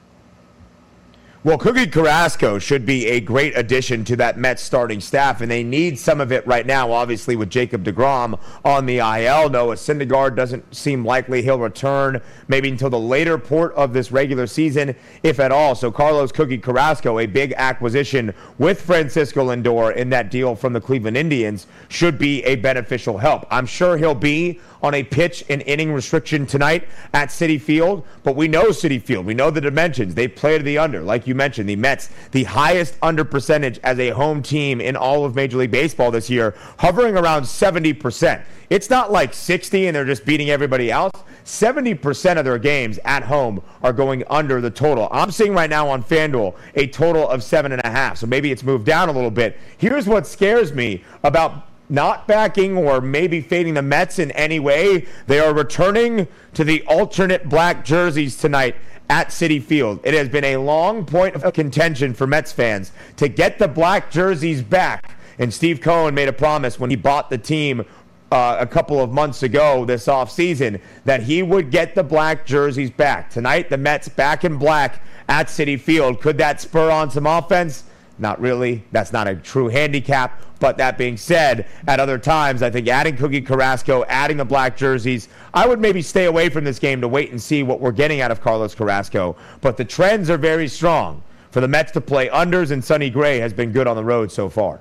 [1.46, 5.64] Well, Cookie Carrasco should be a great addition to that Mets starting staff, and they
[5.64, 9.52] need some of it right now, obviously, with Jacob DeGrom on the IL.
[9.52, 14.48] Noah Syndergaard doesn't seem likely he'll return maybe until the later port of this regular
[14.48, 15.76] season, if at all.
[15.76, 20.82] So, Carlos Cookie Carrasco, a big acquisition with Francisco Lindor in that deal from the
[20.82, 23.46] Cleveland Indians, should be a beneficial help.
[23.50, 28.36] I'm sure he'll be on a pitch and inning restriction tonight at Citi Field, but
[28.36, 29.26] we know Citi Field.
[29.26, 30.14] We know the dimensions.
[30.14, 31.02] They play to the under.
[31.02, 35.26] Like you mentioned, the Mets, the highest under percentage as a home team in all
[35.26, 38.44] of Major League Baseball this year, hovering around 70%.
[38.70, 41.12] It's not like 60 and they're just beating everybody else.
[41.46, 45.08] 70% of their games at home are going under the total.
[45.12, 48.18] I'm seeing right now on FanDuel a total of seven and a half.
[48.18, 49.58] So maybe it's moved down a little bit.
[49.78, 55.06] Here's what scares me about not backing or maybe fading the Mets in any way.
[55.28, 58.76] They are returning to the alternate black jerseys tonight
[59.10, 60.00] at Citi Field.
[60.04, 64.10] It has been a long point of contention for Mets fans to get the black
[64.10, 65.12] jerseys back.
[65.38, 67.86] And Steve Cohen made a promise when he bought the team
[68.32, 72.92] uh, a couple of months ago this offseason that he would get the black jerseys
[72.92, 73.30] back.
[73.30, 76.22] Tonight, the Mets back in black at Citi Field.
[76.22, 77.84] Could that spur on some offense?
[78.18, 78.84] Not really.
[78.92, 80.42] That's not a true handicap.
[80.60, 84.78] But that being said, at other times, I think adding Cookie Carrasco, adding the black
[84.78, 87.92] jerseys, I would maybe stay away from this game to wait and see what we're
[87.92, 89.36] getting out of Carlos Carrasco.
[89.60, 91.22] But the trends are very strong.
[91.52, 94.32] For the Mets to play unders and Sonny Gray has been good on the road
[94.32, 94.80] so far.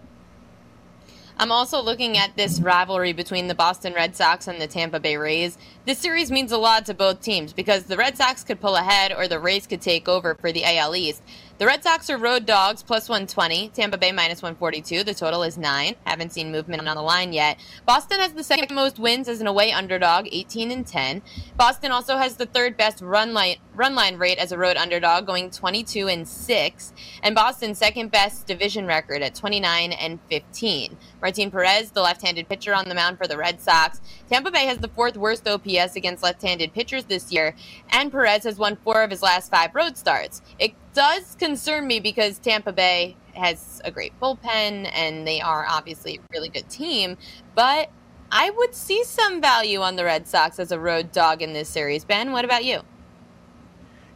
[1.36, 5.16] I'm also looking at this rivalry between the Boston Red Sox and the Tampa Bay
[5.16, 5.58] Rays.
[5.84, 9.12] This series means a lot to both teams because the Red Sox could pull ahead
[9.12, 11.22] or the Rays could take over for the AL East.
[11.56, 13.68] The Red Sox are road dogs plus 120.
[13.68, 15.04] Tampa Bay minus 142.
[15.04, 15.94] The total is nine.
[16.04, 17.60] Haven't seen movement on the line yet.
[17.86, 21.22] Boston has the second most wins as an away underdog, 18 and 10.
[21.56, 25.26] Boston also has the third best run line run line rate as a road underdog,
[25.26, 26.92] going 22 and 6.
[27.22, 30.96] And Boston's second best division record at 29 and 15.
[31.20, 34.00] Martin Perez, the left-handed pitcher on the mound for the Red Sox.
[34.28, 37.54] Tampa Bay has the fourth worst OPS against left-handed pitchers this year,
[37.90, 40.42] and Perez has won four of his last five road starts.
[40.58, 46.16] It does concern me because Tampa Bay has a great bullpen and they are obviously
[46.16, 47.18] a really good team,
[47.54, 47.90] but
[48.30, 51.68] I would see some value on the Red Sox as a road dog in this
[51.68, 52.04] series.
[52.04, 52.80] Ben, what about you?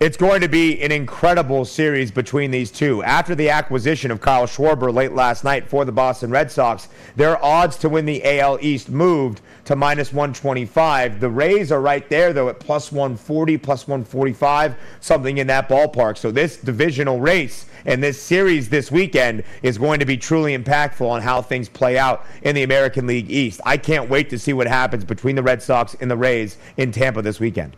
[0.00, 3.02] It's going to be an incredible series between these two.
[3.02, 7.44] After the acquisition of Kyle Schwarber late last night for the Boston Red Sox, their
[7.44, 11.20] odds to win the AL East moved to minus 125.
[11.20, 16.16] The Rays are right there, though, at plus 140, plus 145, something in that ballpark.
[16.16, 21.06] So this divisional race and this series this weekend is going to be truly impactful
[21.06, 23.60] on how things play out in the American League East.
[23.66, 26.90] I can't wait to see what happens between the Red Sox and the Rays in
[26.90, 27.76] Tampa this weekend.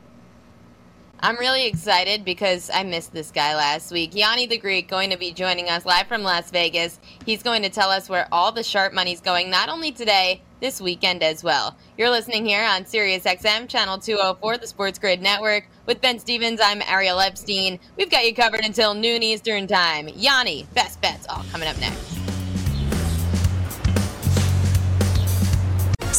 [1.22, 4.14] I'm really excited because I missed this guy last week.
[4.14, 6.98] Yanni the Greek going to be joining us live from Las Vegas.
[7.26, 10.80] He's going to tell us where all the sharp money's going, not only today, this
[10.80, 11.76] weekend as well.
[11.98, 15.68] You're listening here on Sirius XM, channel 204, the Sports Grid Network.
[15.84, 17.78] With Ben Stevens, I'm Ariel Epstein.
[17.98, 20.08] We've got you covered until noon Eastern Time.
[20.08, 22.29] Yanni, best bets, all coming up next.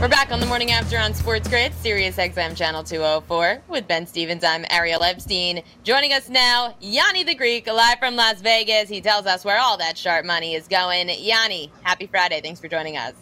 [0.00, 4.06] We're back on the morning after on Sports Grid, Sirius XM Channel 204 with Ben
[4.06, 4.42] Stevens.
[4.42, 5.62] I'm Ariel Epstein.
[5.84, 8.88] Joining us now, Yanni the Greek, live from Las Vegas.
[8.88, 11.10] He tells us where all that sharp money is going.
[11.10, 12.40] Yanni, happy Friday.
[12.40, 13.12] Thanks for joining us.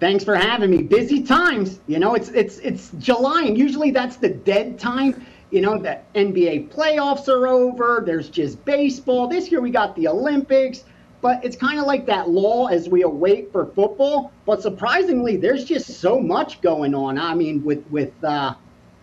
[0.00, 0.82] Thanks for having me.
[0.82, 1.80] Busy times.
[1.86, 5.26] You know, it's it's it's July, and usually that's the dead time.
[5.50, 8.02] You know, the NBA playoffs are over.
[8.06, 9.26] There's just baseball.
[9.26, 10.84] This year we got the Olympics
[11.20, 14.32] but it's kind of like that lull as we await for football.
[14.46, 17.18] But surprisingly, there's just so much going on.
[17.18, 18.54] I mean, with with uh,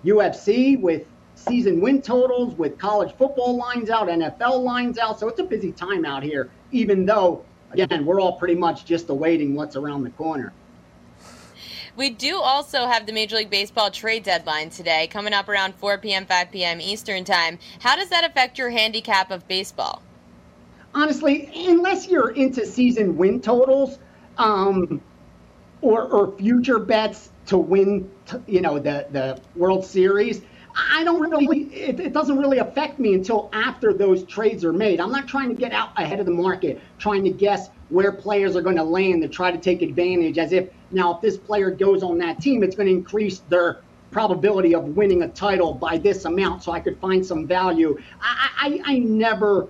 [0.03, 5.19] UFC with season win totals, with college football lines out, NFL lines out.
[5.19, 9.09] So it's a busy time out here, even though, again, we're all pretty much just
[9.09, 10.53] awaiting what's around the corner.
[11.97, 15.97] We do also have the Major League Baseball trade deadline today, coming up around 4
[15.99, 16.81] p.m., 5 p.m.
[16.81, 17.57] Eastern Time.
[17.79, 20.01] How does that affect your handicap of baseball?
[20.95, 23.99] Honestly, unless you're into season win totals
[24.37, 25.01] um,
[25.81, 28.09] or, or future bets to win,
[28.47, 30.41] you know, the, the World Series,
[30.73, 35.01] I don't really, it, it, doesn't really affect me until after those trades are made.
[35.01, 38.55] I'm not trying to get out ahead of the market, trying to guess where players
[38.55, 41.71] are going to land to try to take advantage as if now if this player
[41.71, 43.81] goes on that team, it's going to increase their
[44.11, 47.97] probability of winning a title by this amount so I could find some value.
[48.21, 48.49] I,
[48.85, 49.67] I, I never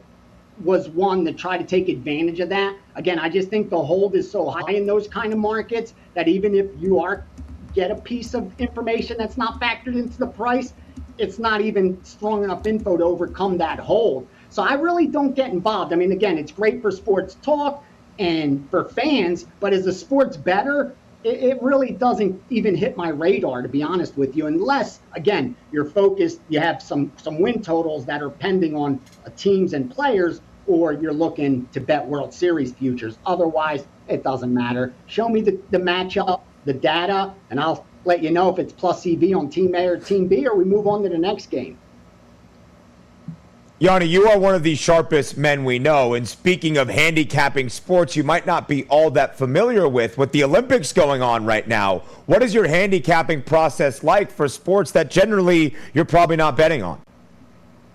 [0.63, 2.77] was one to try to take advantage of that.
[2.95, 6.27] Again, I just think the hold is so high in those kind of markets that
[6.27, 7.25] even if you are
[7.73, 10.73] get a piece of information that's not factored into the price,
[11.17, 14.27] it's not even strong enough info to overcome that hold.
[14.49, 15.91] So I really don't get involved.
[15.91, 17.83] I mean, again, it's great for sports talk
[18.17, 23.09] and for fans, but as the sport's bettor, it, it really doesn't even hit my
[23.09, 27.61] radar, to be honest with you, unless, again, you're focused, you have some, some win
[27.61, 32.33] totals that are pending on uh, teams and players, or you're looking to bet World
[32.33, 33.17] Series futures.
[33.25, 34.93] Otherwise, it doesn't matter.
[35.07, 39.05] Show me the, the matchup, the data, and I'll let you know if it's plus
[39.07, 41.77] EV on team A or team B, or we move on to the next game.
[43.77, 46.13] Yanni, you are one of the sharpest men we know.
[46.13, 50.17] And speaking of handicapping sports, you might not be all that familiar with.
[50.17, 54.91] With the Olympics going on right now, what is your handicapping process like for sports
[54.91, 57.01] that generally you're probably not betting on?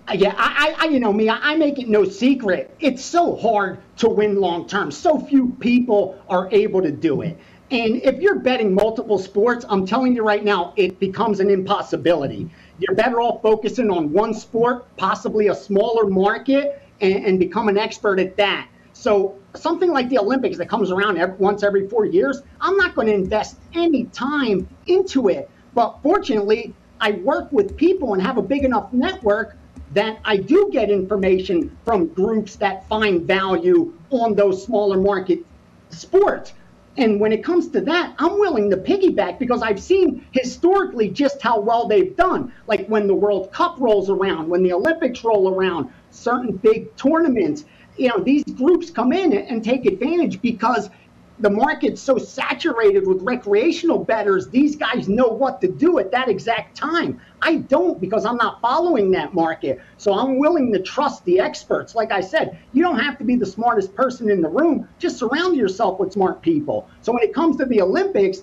[0.06, 2.76] Uh, yeah, I, I, you know me, I, I make it no secret.
[2.80, 4.90] It's so hard to win long term.
[4.90, 7.38] So few people are able to do it.
[7.70, 12.50] And if you're betting multiple sports, I'm telling you right now, it becomes an impossibility.
[12.80, 17.76] You're better off focusing on one sport, possibly a smaller market, and, and become an
[17.76, 18.68] expert at that.
[18.94, 22.94] So something like the Olympics that comes around every, once every four years, I'm not
[22.94, 25.50] going to invest any time into it.
[25.74, 29.56] But fortunately, I work with people and have a big enough network
[29.92, 35.40] that I do get information from groups that find value on those smaller market
[35.90, 36.52] sports.
[36.96, 41.40] And when it comes to that, I'm willing to piggyback because I've seen historically just
[41.40, 42.52] how well they've done.
[42.66, 47.64] Like when the World Cup rolls around, when the Olympics roll around, certain big tournaments,
[47.96, 50.90] you know, these groups come in and take advantage because
[51.40, 56.28] the market's so saturated with recreational bettors, these guys know what to do at that
[56.28, 57.20] exact time.
[57.40, 59.80] I don't because I'm not following that market.
[59.96, 61.94] So I'm willing to trust the experts.
[61.94, 65.18] Like I said, you don't have to be the smartest person in the room, just
[65.18, 66.88] surround yourself with smart people.
[67.00, 68.42] So when it comes to the Olympics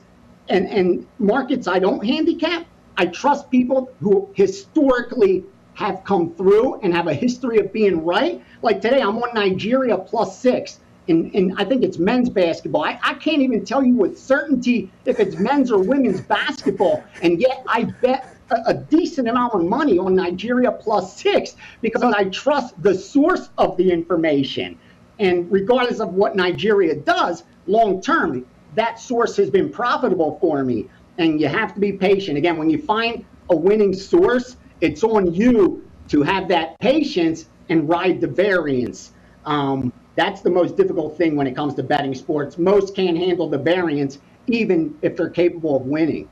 [0.50, 2.66] and, and markets I don't handicap,
[2.98, 8.44] I trust people who historically have come through and have a history of being right.
[8.64, 12.84] Like today, I'm on Nigeria plus six in, in I think it's men's basketball.
[12.84, 17.40] I, I can't even tell you with certainty if it's men's or women's basketball, and
[17.40, 22.82] yet I bet a, decent amount of money on Nigeria plus six because I trust
[22.82, 24.78] the source of the information.
[25.20, 30.88] And regardless of what Nigeria does long term, that source has been profitable for me.
[31.18, 32.38] And you have to be patient.
[32.38, 37.90] Again, when you find a winning source, it's on you to have that patience and
[37.90, 39.12] ride the variance.
[39.46, 42.58] Um, that's the most difficult thing when it comes to betting sports.
[42.58, 46.28] Most can't handle the variance, even if they're capable of winning.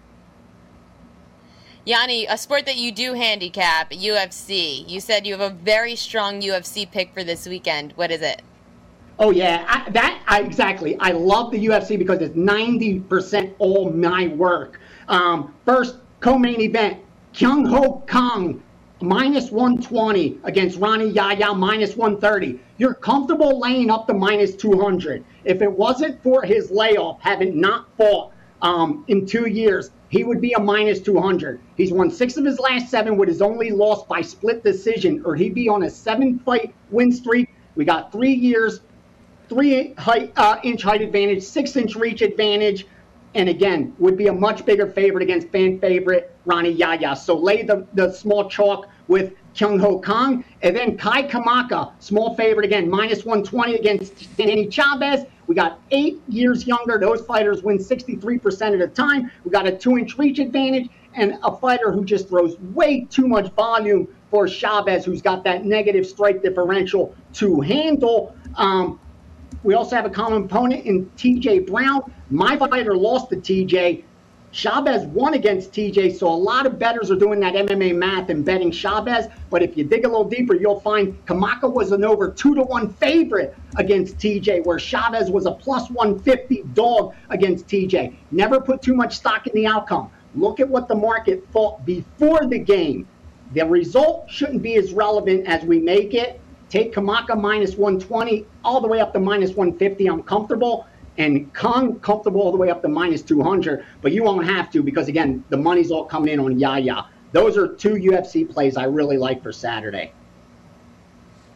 [1.86, 4.90] Yanni, a sport that you do handicap, UFC.
[4.90, 7.94] You said you have a very strong UFC pick for this weekend.
[7.94, 8.42] What is it?
[9.20, 10.98] Oh yeah, I, that I, exactly.
[11.00, 14.80] I love the UFC because it's ninety percent all my work.
[15.08, 17.02] Um, first co-main event:
[17.34, 18.64] Kyung Ho Kang
[19.02, 22.60] minus 120 against Rani Yahya minus 130.
[22.78, 25.24] You're comfortable laying up to minus 200.
[25.44, 28.32] If it wasn't for his layoff, having not fought
[28.62, 31.60] um, in two years, he would be a minus 200.
[31.76, 35.36] He's won six of his last seven with his only loss by split decision, or
[35.36, 37.54] he'd be on a seven fight win streak.
[37.76, 38.80] We got three years,
[39.50, 42.86] three height, uh, inch height advantage, six inch reach advantage
[43.36, 47.16] and again would be a much bigger favorite against fan favorite Rani Yahya.
[47.16, 50.44] So lay the, the small chalk with Kyung Ho Kang.
[50.62, 55.26] And then Kai Kamaka, small favorite again, minus 120 against Danny Chavez.
[55.48, 56.98] We got eight years younger.
[56.98, 59.32] Those fighters win 63% of the time.
[59.44, 63.28] We got a two inch reach advantage and a fighter who just throws way too
[63.28, 68.36] much volume for Chavez, who's got that negative strike differential to handle.
[68.56, 69.00] Um,
[69.64, 72.12] we also have a common opponent in TJ Brown.
[72.30, 74.04] My fighter lost to TJ.
[74.56, 78.46] Chavez won against TJ, so a lot of bettors are doing that MMA math and
[78.46, 79.28] betting Chavez.
[79.50, 82.64] But if you dig a little deeper, you'll find Kamaka was an over two to
[82.64, 88.16] one favorite against TJ, where Chavez was a plus 150 dog against TJ.
[88.32, 90.10] Never put too much stock in the outcome.
[90.36, 93.06] Look at what the market thought before the game.
[93.52, 96.40] The result shouldn't be as relevant as we make it.
[96.70, 100.08] Take Kamaka minus 120 all the way up to minus 150.
[100.08, 100.88] I'm comfortable
[101.18, 105.08] and comfortable all the way up to minus 200, but you won't have to because,
[105.08, 107.08] again, the money's all coming in on Yahya.
[107.32, 110.12] Those are two UFC plays I really like for Saturday.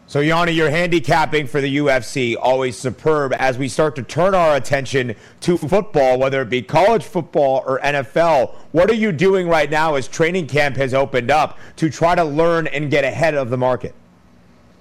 [0.08, 4.56] So, Yianni, your handicapping for the UFC always superb as we start to turn our
[4.56, 8.56] attention to football, whether it be college football or NFL.
[8.72, 12.24] What are you doing right now as training camp has opened up to try to
[12.24, 13.94] learn and get ahead of the market?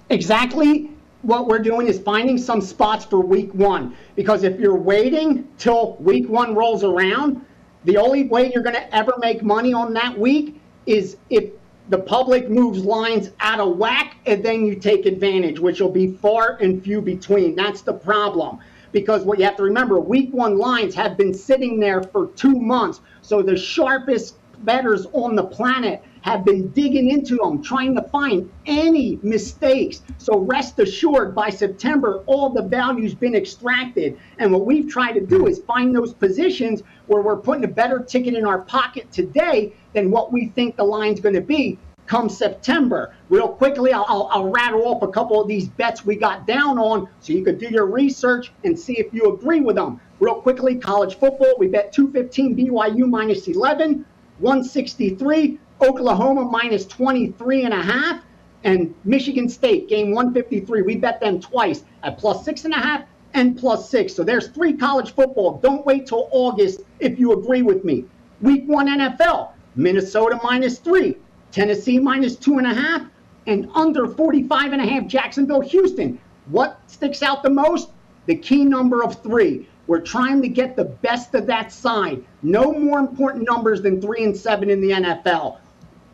[0.09, 0.89] Exactly
[1.21, 3.95] what we're doing is finding some spots for week one.
[4.15, 7.45] Because if you're waiting till week one rolls around,
[7.83, 11.51] the only way you're going to ever make money on that week is if
[11.89, 16.11] the public moves lines out of whack and then you take advantage, which will be
[16.17, 17.55] far and few between.
[17.55, 18.59] That's the problem.
[18.91, 22.59] Because what you have to remember, week one lines have been sitting there for two
[22.59, 23.01] months.
[23.21, 28.49] So the sharpest bettors on the planet have been digging into them, trying to find
[28.65, 30.01] any mistakes.
[30.17, 34.17] So rest assured, by September, all the value's been extracted.
[34.37, 37.99] And what we've tried to do is find those positions where we're putting a better
[37.99, 41.77] ticket in our pocket today than what we think the line's going to be
[42.09, 43.13] come September.
[43.29, 46.79] Real quickly, I'll, I'll, I'll, rattle off a couple of these bets we got down
[46.79, 50.01] on so you could do your research and see if you agree with them.
[50.19, 54.03] Real quickly, college football, we bet 215 BYU minus 11,
[54.39, 58.21] 163 Oklahoma minus 23 and a half,
[58.63, 60.81] and Michigan State game 153.
[60.81, 63.03] We bet them twice at plus six and a half
[63.33, 64.13] and plus six.
[64.13, 65.59] So there's three college football.
[65.59, 68.05] Don't wait till August if you agree with me.
[68.41, 71.15] Week one NFL, Minnesota minus three,
[71.51, 73.03] Tennessee minus two and a half,
[73.47, 76.19] and under 45 and a half Jacksonville, Houston.
[76.47, 77.89] What sticks out the most?
[78.25, 79.67] The key number of three.
[79.87, 82.23] We're trying to get the best of that side.
[82.43, 85.57] No more important numbers than three and seven in the NFL.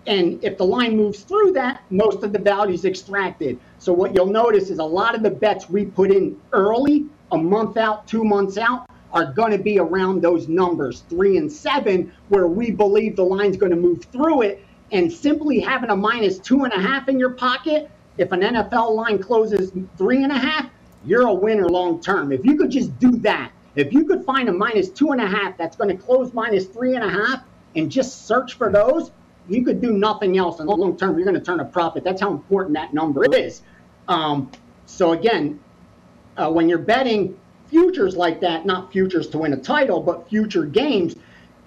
[0.08, 3.60] And if the line moves through that, most of the value is extracted.
[3.80, 7.38] So what you'll notice is a lot of the bets we put in early, a
[7.38, 12.14] month out, two months out, are going to be around those numbers, three and seven,
[12.30, 14.64] where we believe the line's going to move through it.
[14.92, 18.96] And simply having a minus two and a half in your pocket, if an NFL
[18.96, 20.70] line closes three and a half,
[21.06, 22.32] you're a winner long term.
[22.32, 25.28] If you could just do that, if you could find a minus two and a
[25.28, 27.44] half that's going to close minus three and a half
[27.76, 29.12] and just search for those,
[29.48, 30.60] you could do nothing else.
[30.60, 32.04] In the long term, you're going to turn a profit.
[32.04, 33.62] That's how important that number is.
[34.08, 34.52] Um,
[34.86, 35.60] so again,
[36.38, 37.38] uh, when you're betting
[37.68, 41.16] futures like that, not futures to win a title, but future games,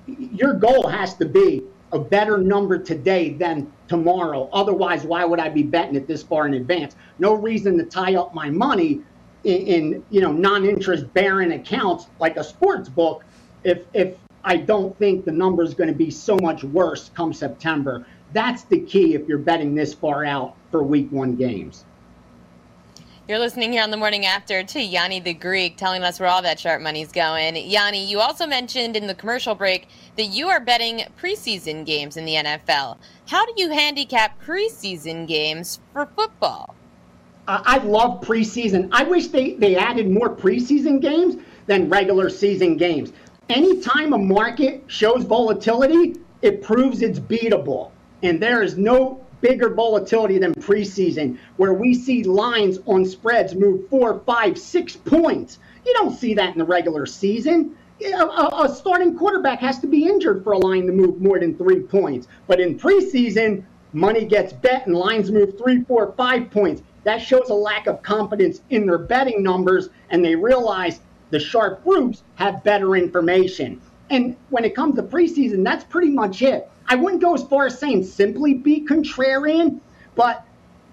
[0.06, 1.62] your goal has to be
[1.92, 4.48] a better number today than tomorrow.
[4.52, 6.96] Otherwise, why would I be betting it this far in advance?
[7.18, 9.00] No reason to tie up my money
[9.44, 13.24] in, in you know non-interest bearing accounts like a sports book
[13.64, 17.32] if if I don't think the number is going to be so much worse come
[17.32, 18.06] September.
[18.32, 21.84] That's the key if you're betting this far out for week one games.
[23.28, 26.40] You're listening here on the morning after to Yanni the Greek telling us where all
[26.40, 27.56] that sharp money's going.
[27.56, 32.24] Yanni, you also mentioned in the commercial break that you are betting preseason games in
[32.24, 32.96] the NFL.
[33.26, 36.74] How do you handicap preseason games for football?
[37.46, 38.88] Uh, I love preseason.
[38.92, 41.36] I wish they, they added more preseason games
[41.66, 43.12] than regular season games
[43.48, 47.90] anytime a market shows volatility, it proves it's beatable.
[48.22, 53.88] And there is no bigger volatility than preseason, where we see lines on spreads move
[53.88, 55.58] four, five, six points.
[55.86, 57.76] You don't see that in the regular season.
[58.04, 58.26] A,
[58.64, 61.80] a, starting quarterback has to be injured for a line to move more than three
[61.80, 62.28] points.
[62.46, 66.82] But in preseason, money gets bet and lines move three, four, five points.
[67.04, 71.84] That shows a lack of confidence in their betting numbers, and they realize the sharp
[71.84, 73.80] groups have better information.
[74.10, 76.70] And when it comes to preseason, that's pretty much it.
[76.86, 79.80] I wouldn't go as far as saying simply be contrarian,
[80.14, 80.44] but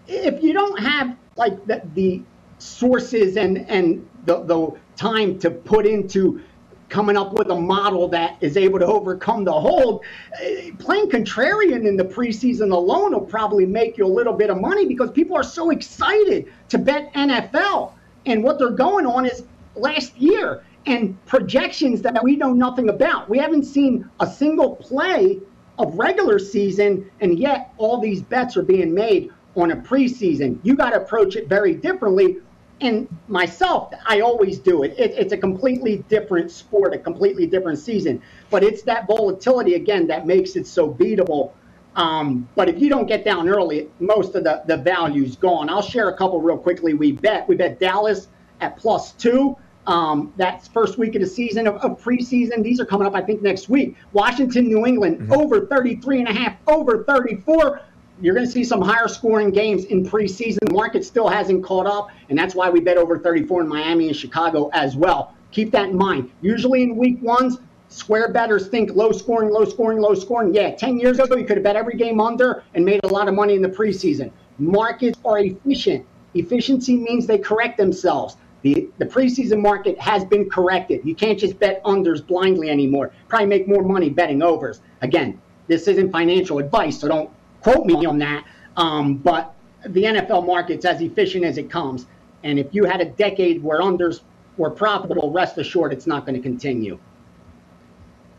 [0.07, 2.21] if you don't have like the, the
[2.57, 6.41] sources and and the, the time to put into
[6.89, 10.03] coming up with a model that is able to overcome the hold.
[10.41, 14.61] Eh, playing contrarian in the preseason alone will probably make you a little bit of
[14.61, 17.93] money because people are so excited to bet NFL.
[18.27, 19.43] And what they're going on is
[19.76, 23.30] last year and projections that we know nothing about.
[23.30, 25.39] We haven't seen a single play
[25.80, 30.59] of regular season, and yet all these bets are being made on a preseason.
[30.63, 32.38] You got to approach it very differently.
[32.82, 34.95] And myself, I always do it.
[34.97, 35.11] it.
[35.11, 38.21] It's a completely different sport, a completely different season.
[38.49, 41.51] But it's that volatility again that makes it so beatable.
[41.95, 45.69] Um, but if you don't get down early, most of the, the value's gone.
[45.69, 46.93] I'll share a couple real quickly.
[46.93, 48.28] We bet we bet Dallas
[48.59, 49.57] at plus two.
[49.88, 52.63] Um, that's first week of the season of, of, preseason.
[52.63, 53.95] These are coming up, I think, next week.
[54.13, 55.33] Washington, New England, mm-hmm.
[55.33, 57.81] over 33 and a half, over 34.
[58.19, 60.59] You're going to see some higher scoring games in preseason.
[60.61, 64.07] The market still hasn't caught up, and that's why we bet over 34 in Miami
[64.07, 65.36] and Chicago as well.
[65.51, 66.31] Keep that in mind.
[66.41, 67.59] Usually in week ones,
[67.89, 70.53] square bettors think low scoring, low scoring, low scoring.
[70.53, 73.27] Yeah, 10 years ago, you could have bet every game under and made a lot
[73.27, 74.31] of money in the preseason.
[74.57, 76.05] Markets are efficient.
[76.33, 78.38] Efficiency means they correct themselves.
[78.66, 81.01] The, the preseason market has been corrected.
[81.03, 83.11] You can't just bet unders blindly anymore.
[83.28, 84.82] Probably make more money betting overs.
[85.03, 87.30] Again, this isn't financial advice, so don't
[87.61, 88.43] quote me on that.
[88.76, 89.53] Um, but
[89.86, 92.07] the NFL market's as efficient as it comes.
[92.41, 94.22] And if you had a decade where unders
[94.57, 96.97] were profitable, rest assured it's not going to continue.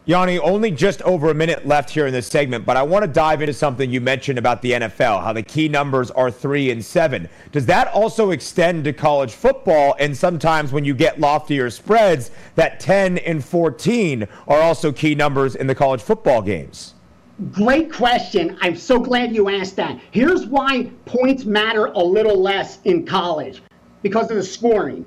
[0.09, 3.11] Yanni, only just over a minute left here in this segment, but I want to
[3.11, 6.85] dive into something you mentioned about the NFL, how the key numbers are three and
[6.85, 7.29] seven.
[7.51, 9.97] Does that also extend to college football?
[9.99, 15.57] And sometimes when you get loftier spreads, that 10 and 14 are also key numbers
[15.57, 16.95] in the college football games?
[17.51, 18.57] Great question.
[18.61, 19.99] I'm so glad you asked that.
[20.13, 23.61] Here's why points matter a little less in college
[24.03, 25.05] because of the scoring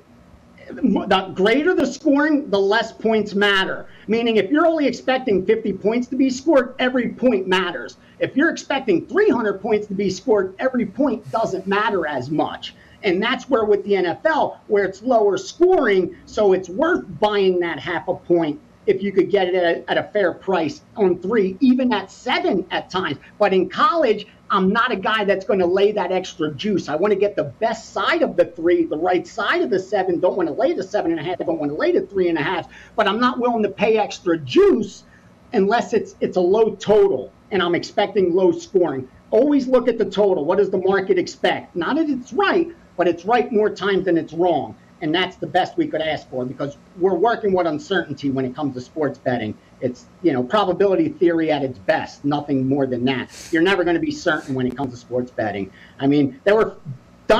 [0.72, 3.86] the greater the scoring, the less points matter.
[4.06, 7.96] Meaning, if you're only expecting 50 points to be scored, every point matters.
[8.18, 12.74] If you're expecting 300 points to be scored, every point doesn't matter as much.
[13.02, 17.78] And that's where, with the NFL, where it's lower scoring, so it's worth buying that
[17.78, 21.18] half a point if you could get it at a, at a fair price on
[21.18, 23.18] three, even at seven at times.
[23.38, 26.88] But in college, I'm not a guy that's going to lay that extra juice.
[26.88, 29.78] I want to get the best side of the three, the right side of the
[29.78, 30.18] seven.
[30.18, 31.38] Don't want to lay the seven and a half.
[31.38, 32.68] Don't want to lay the three and a half.
[32.96, 35.04] But I'm not willing to pay extra juice
[35.52, 39.08] unless it's it's a low total and I'm expecting low scoring.
[39.30, 40.44] Always look at the total.
[40.44, 41.76] What does the market expect?
[41.76, 44.74] Not that it's right, but it's right more times than it's wrong.
[45.02, 48.54] And that's the best we could ask for because we're working with uncertainty when it
[48.54, 49.56] comes to sports betting.
[49.80, 53.30] It's, you know, probability theory at its best, nothing more than that.
[53.50, 55.72] You're never going to be certain when it comes to sports betting.
[55.98, 56.76] I mean, there were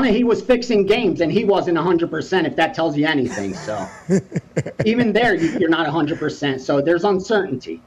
[0.05, 3.55] He was fixing games and he wasn't 100% if that tells you anything.
[3.55, 3.87] So
[4.87, 6.61] even there, you're not 100%.
[6.61, 7.83] So there's uncertainty.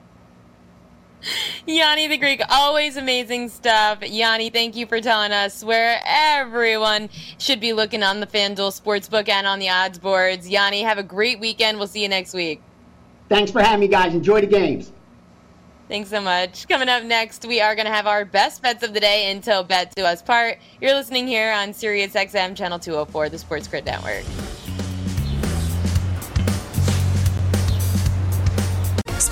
[1.66, 4.00] Yanni the Greek, always amazing stuff.
[4.02, 9.30] Yanni, thank you for telling us where everyone should be looking on the FanDuel Sportsbook
[9.30, 10.48] and on the odds boards.
[10.48, 11.78] Yanni, have a great weekend.
[11.78, 12.62] We'll see you next week.
[13.30, 14.14] Thanks for having me, guys.
[14.14, 14.92] Enjoy the games.
[15.88, 16.68] Thanks so much.
[16.68, 19.64] Coming up next, we are going to have our best bets of the day until
[19.64, 20.58] bet to us part.
[20.82, 24.24] You're listening here on SiriusXM Channel 204, the Sports Grid Network.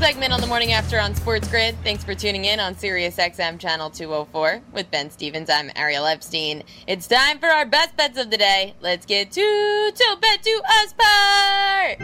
[0.00, 1.76] segment on the morning after on Sports Grid.
[1.84, 5.50] Thanks for tuning in on Sirius XM channel 204 with Ben Stevens.
[5.50, 6.62] I'm Ariel Epstein.
[6.86, 8.72] It's time for our best bets of the day.
[8.80, 12.00] Let's get to to bet to us part.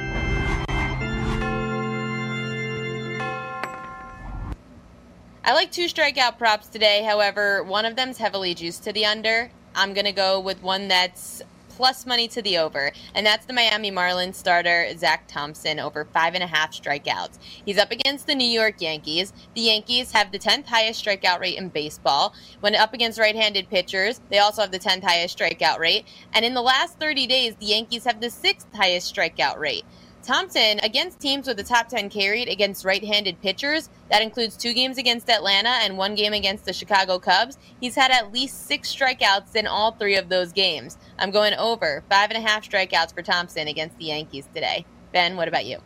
[5.42, 7.02] I like two strikeout props today.
[7.02, 9.50] However, one of them's heavily juiced to the under.
[9.74, 11.40] I'm gonna go with one that's
[11.76, 16.34] plus money to the over, and that's the Miami Marlins starter, Zach Thompson, over five
[16.34, 17.38] and a half strikeouts.
[17.66, 19.34] He's up against the New York Yankees.
[19.54, 22.34] The Yankees have the 10th highest strikeout rate in baseball.
[22.60, 26.06] When up against right handed pitchers, they also have the 10th highest strikeout rate.
[26.32, 29.84] And in the last 30 days, the Yankees have the sixth highest strikeout rate.
[30.26, 34.56] Thompson, against teams with a top 10 K rate against right handed pitchers, that includes
[34.56, 38.66] two games against Atlanta and one game against the Chicago Cubs, he's had at least
[38.66, 40.98] six strikeouts in all three of those games.
[41.20, 44.84] I'm going over five and a half strikeouts for Thompson against the Yankees today.
[45.12, 45.78] Ben, what about you?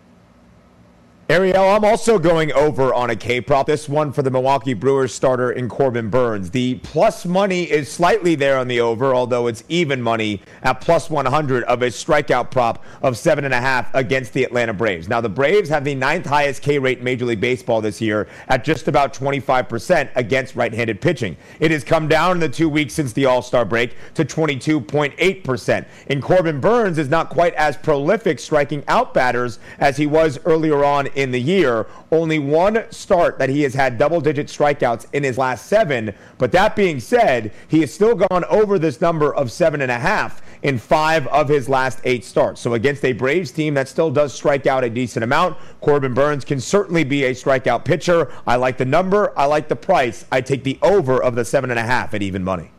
[1.31, 3.69] Ariel, I'm also going over on a K prop.
[3.69, 6.51] This one for the Milwaukee Brewers starter in Corbin Burnes.
[6.51, 11.09] The plus money is slightly there on the over, although it's even money at plus
[11.09, 15.09] 100 of a strikeout prop of seven and a half against the Atlanta Braves.
[15.09, 18.27] Now, the Braves have the ninth highest K rate in Major League Baseball this year
[18.49, 21.37] at just about 25% against right handed pitching.
[21.61, 25.87] It has come down in the two weeks since the All Star break to 22.8%.
[26.09, 30.85] And Corbin Burnes is not quite as prolific striking out batters as he was earlier
[30.85, 31.87] on in the year.
[32.11, 36.15] Only one start that he has had double digit strikeouts in his last seven.
[36.39, 39.99] But that being said, he has still gone over this number of seven and a
[39.99, 42.61] half in five of his last eight starts.
[42.61, 46.45] So against a Braves team that still does strike out a decent amount, Corbin Burnes
[46.45, 48.33] can certainly be a strikeout pitcher.
[48.47, 49.39] I like the number.
[49.39, 50.25] I like the price.
[50.31, 52.71] I take the over of the seven and a half at even money.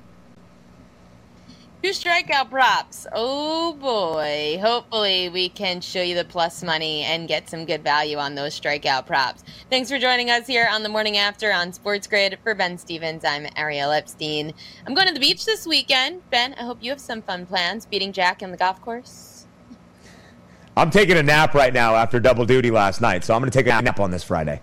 [1.83, 3.07] Two strikeout props.
[3.11, 4.59] Oh boy.
[4.61, 8.59] Hopefully, we can show you the plus money and get some good value on those
[8.59, 9.43] strikeout props.
[9.71, 12.37] Thanks for joining us here on the morning after on Sports Grid.
[12.43, 14.53] For Ben Stevens, I'm Ariel Epstein.
[14.85, 16.21] I'm going to the beach this weekend.
[16.29, 19.47] Ben, I hope you have some fun plans beating Jack in the golf course.
[20.77, 23.57] I'm taking a nap right now after double duty last night, so I'm going to
[23.57, 24.61] take a nap on this Friday.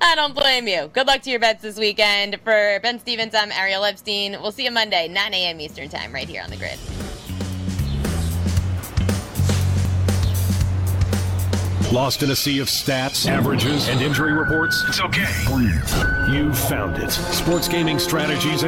[0.00, 0.88] I don't blame you.
[0.92, 2.38] Good luck to your bets this weekend.
[2.44, 4.32] For Ben Stevens, I'm Ariel Epstein.
[4.40, 5.60] We'll see you Monday, 9 a.m.
[5.60, 6.78] Eastern Time, right here on the grid.
[11.92, 14.84] Lost in a sea of stats, averages, and injury reports?
[14.88, 15.24] It's okay.
[16.30, 17.12] You found it.
[17.12, 18.64] Sports gaming strategies and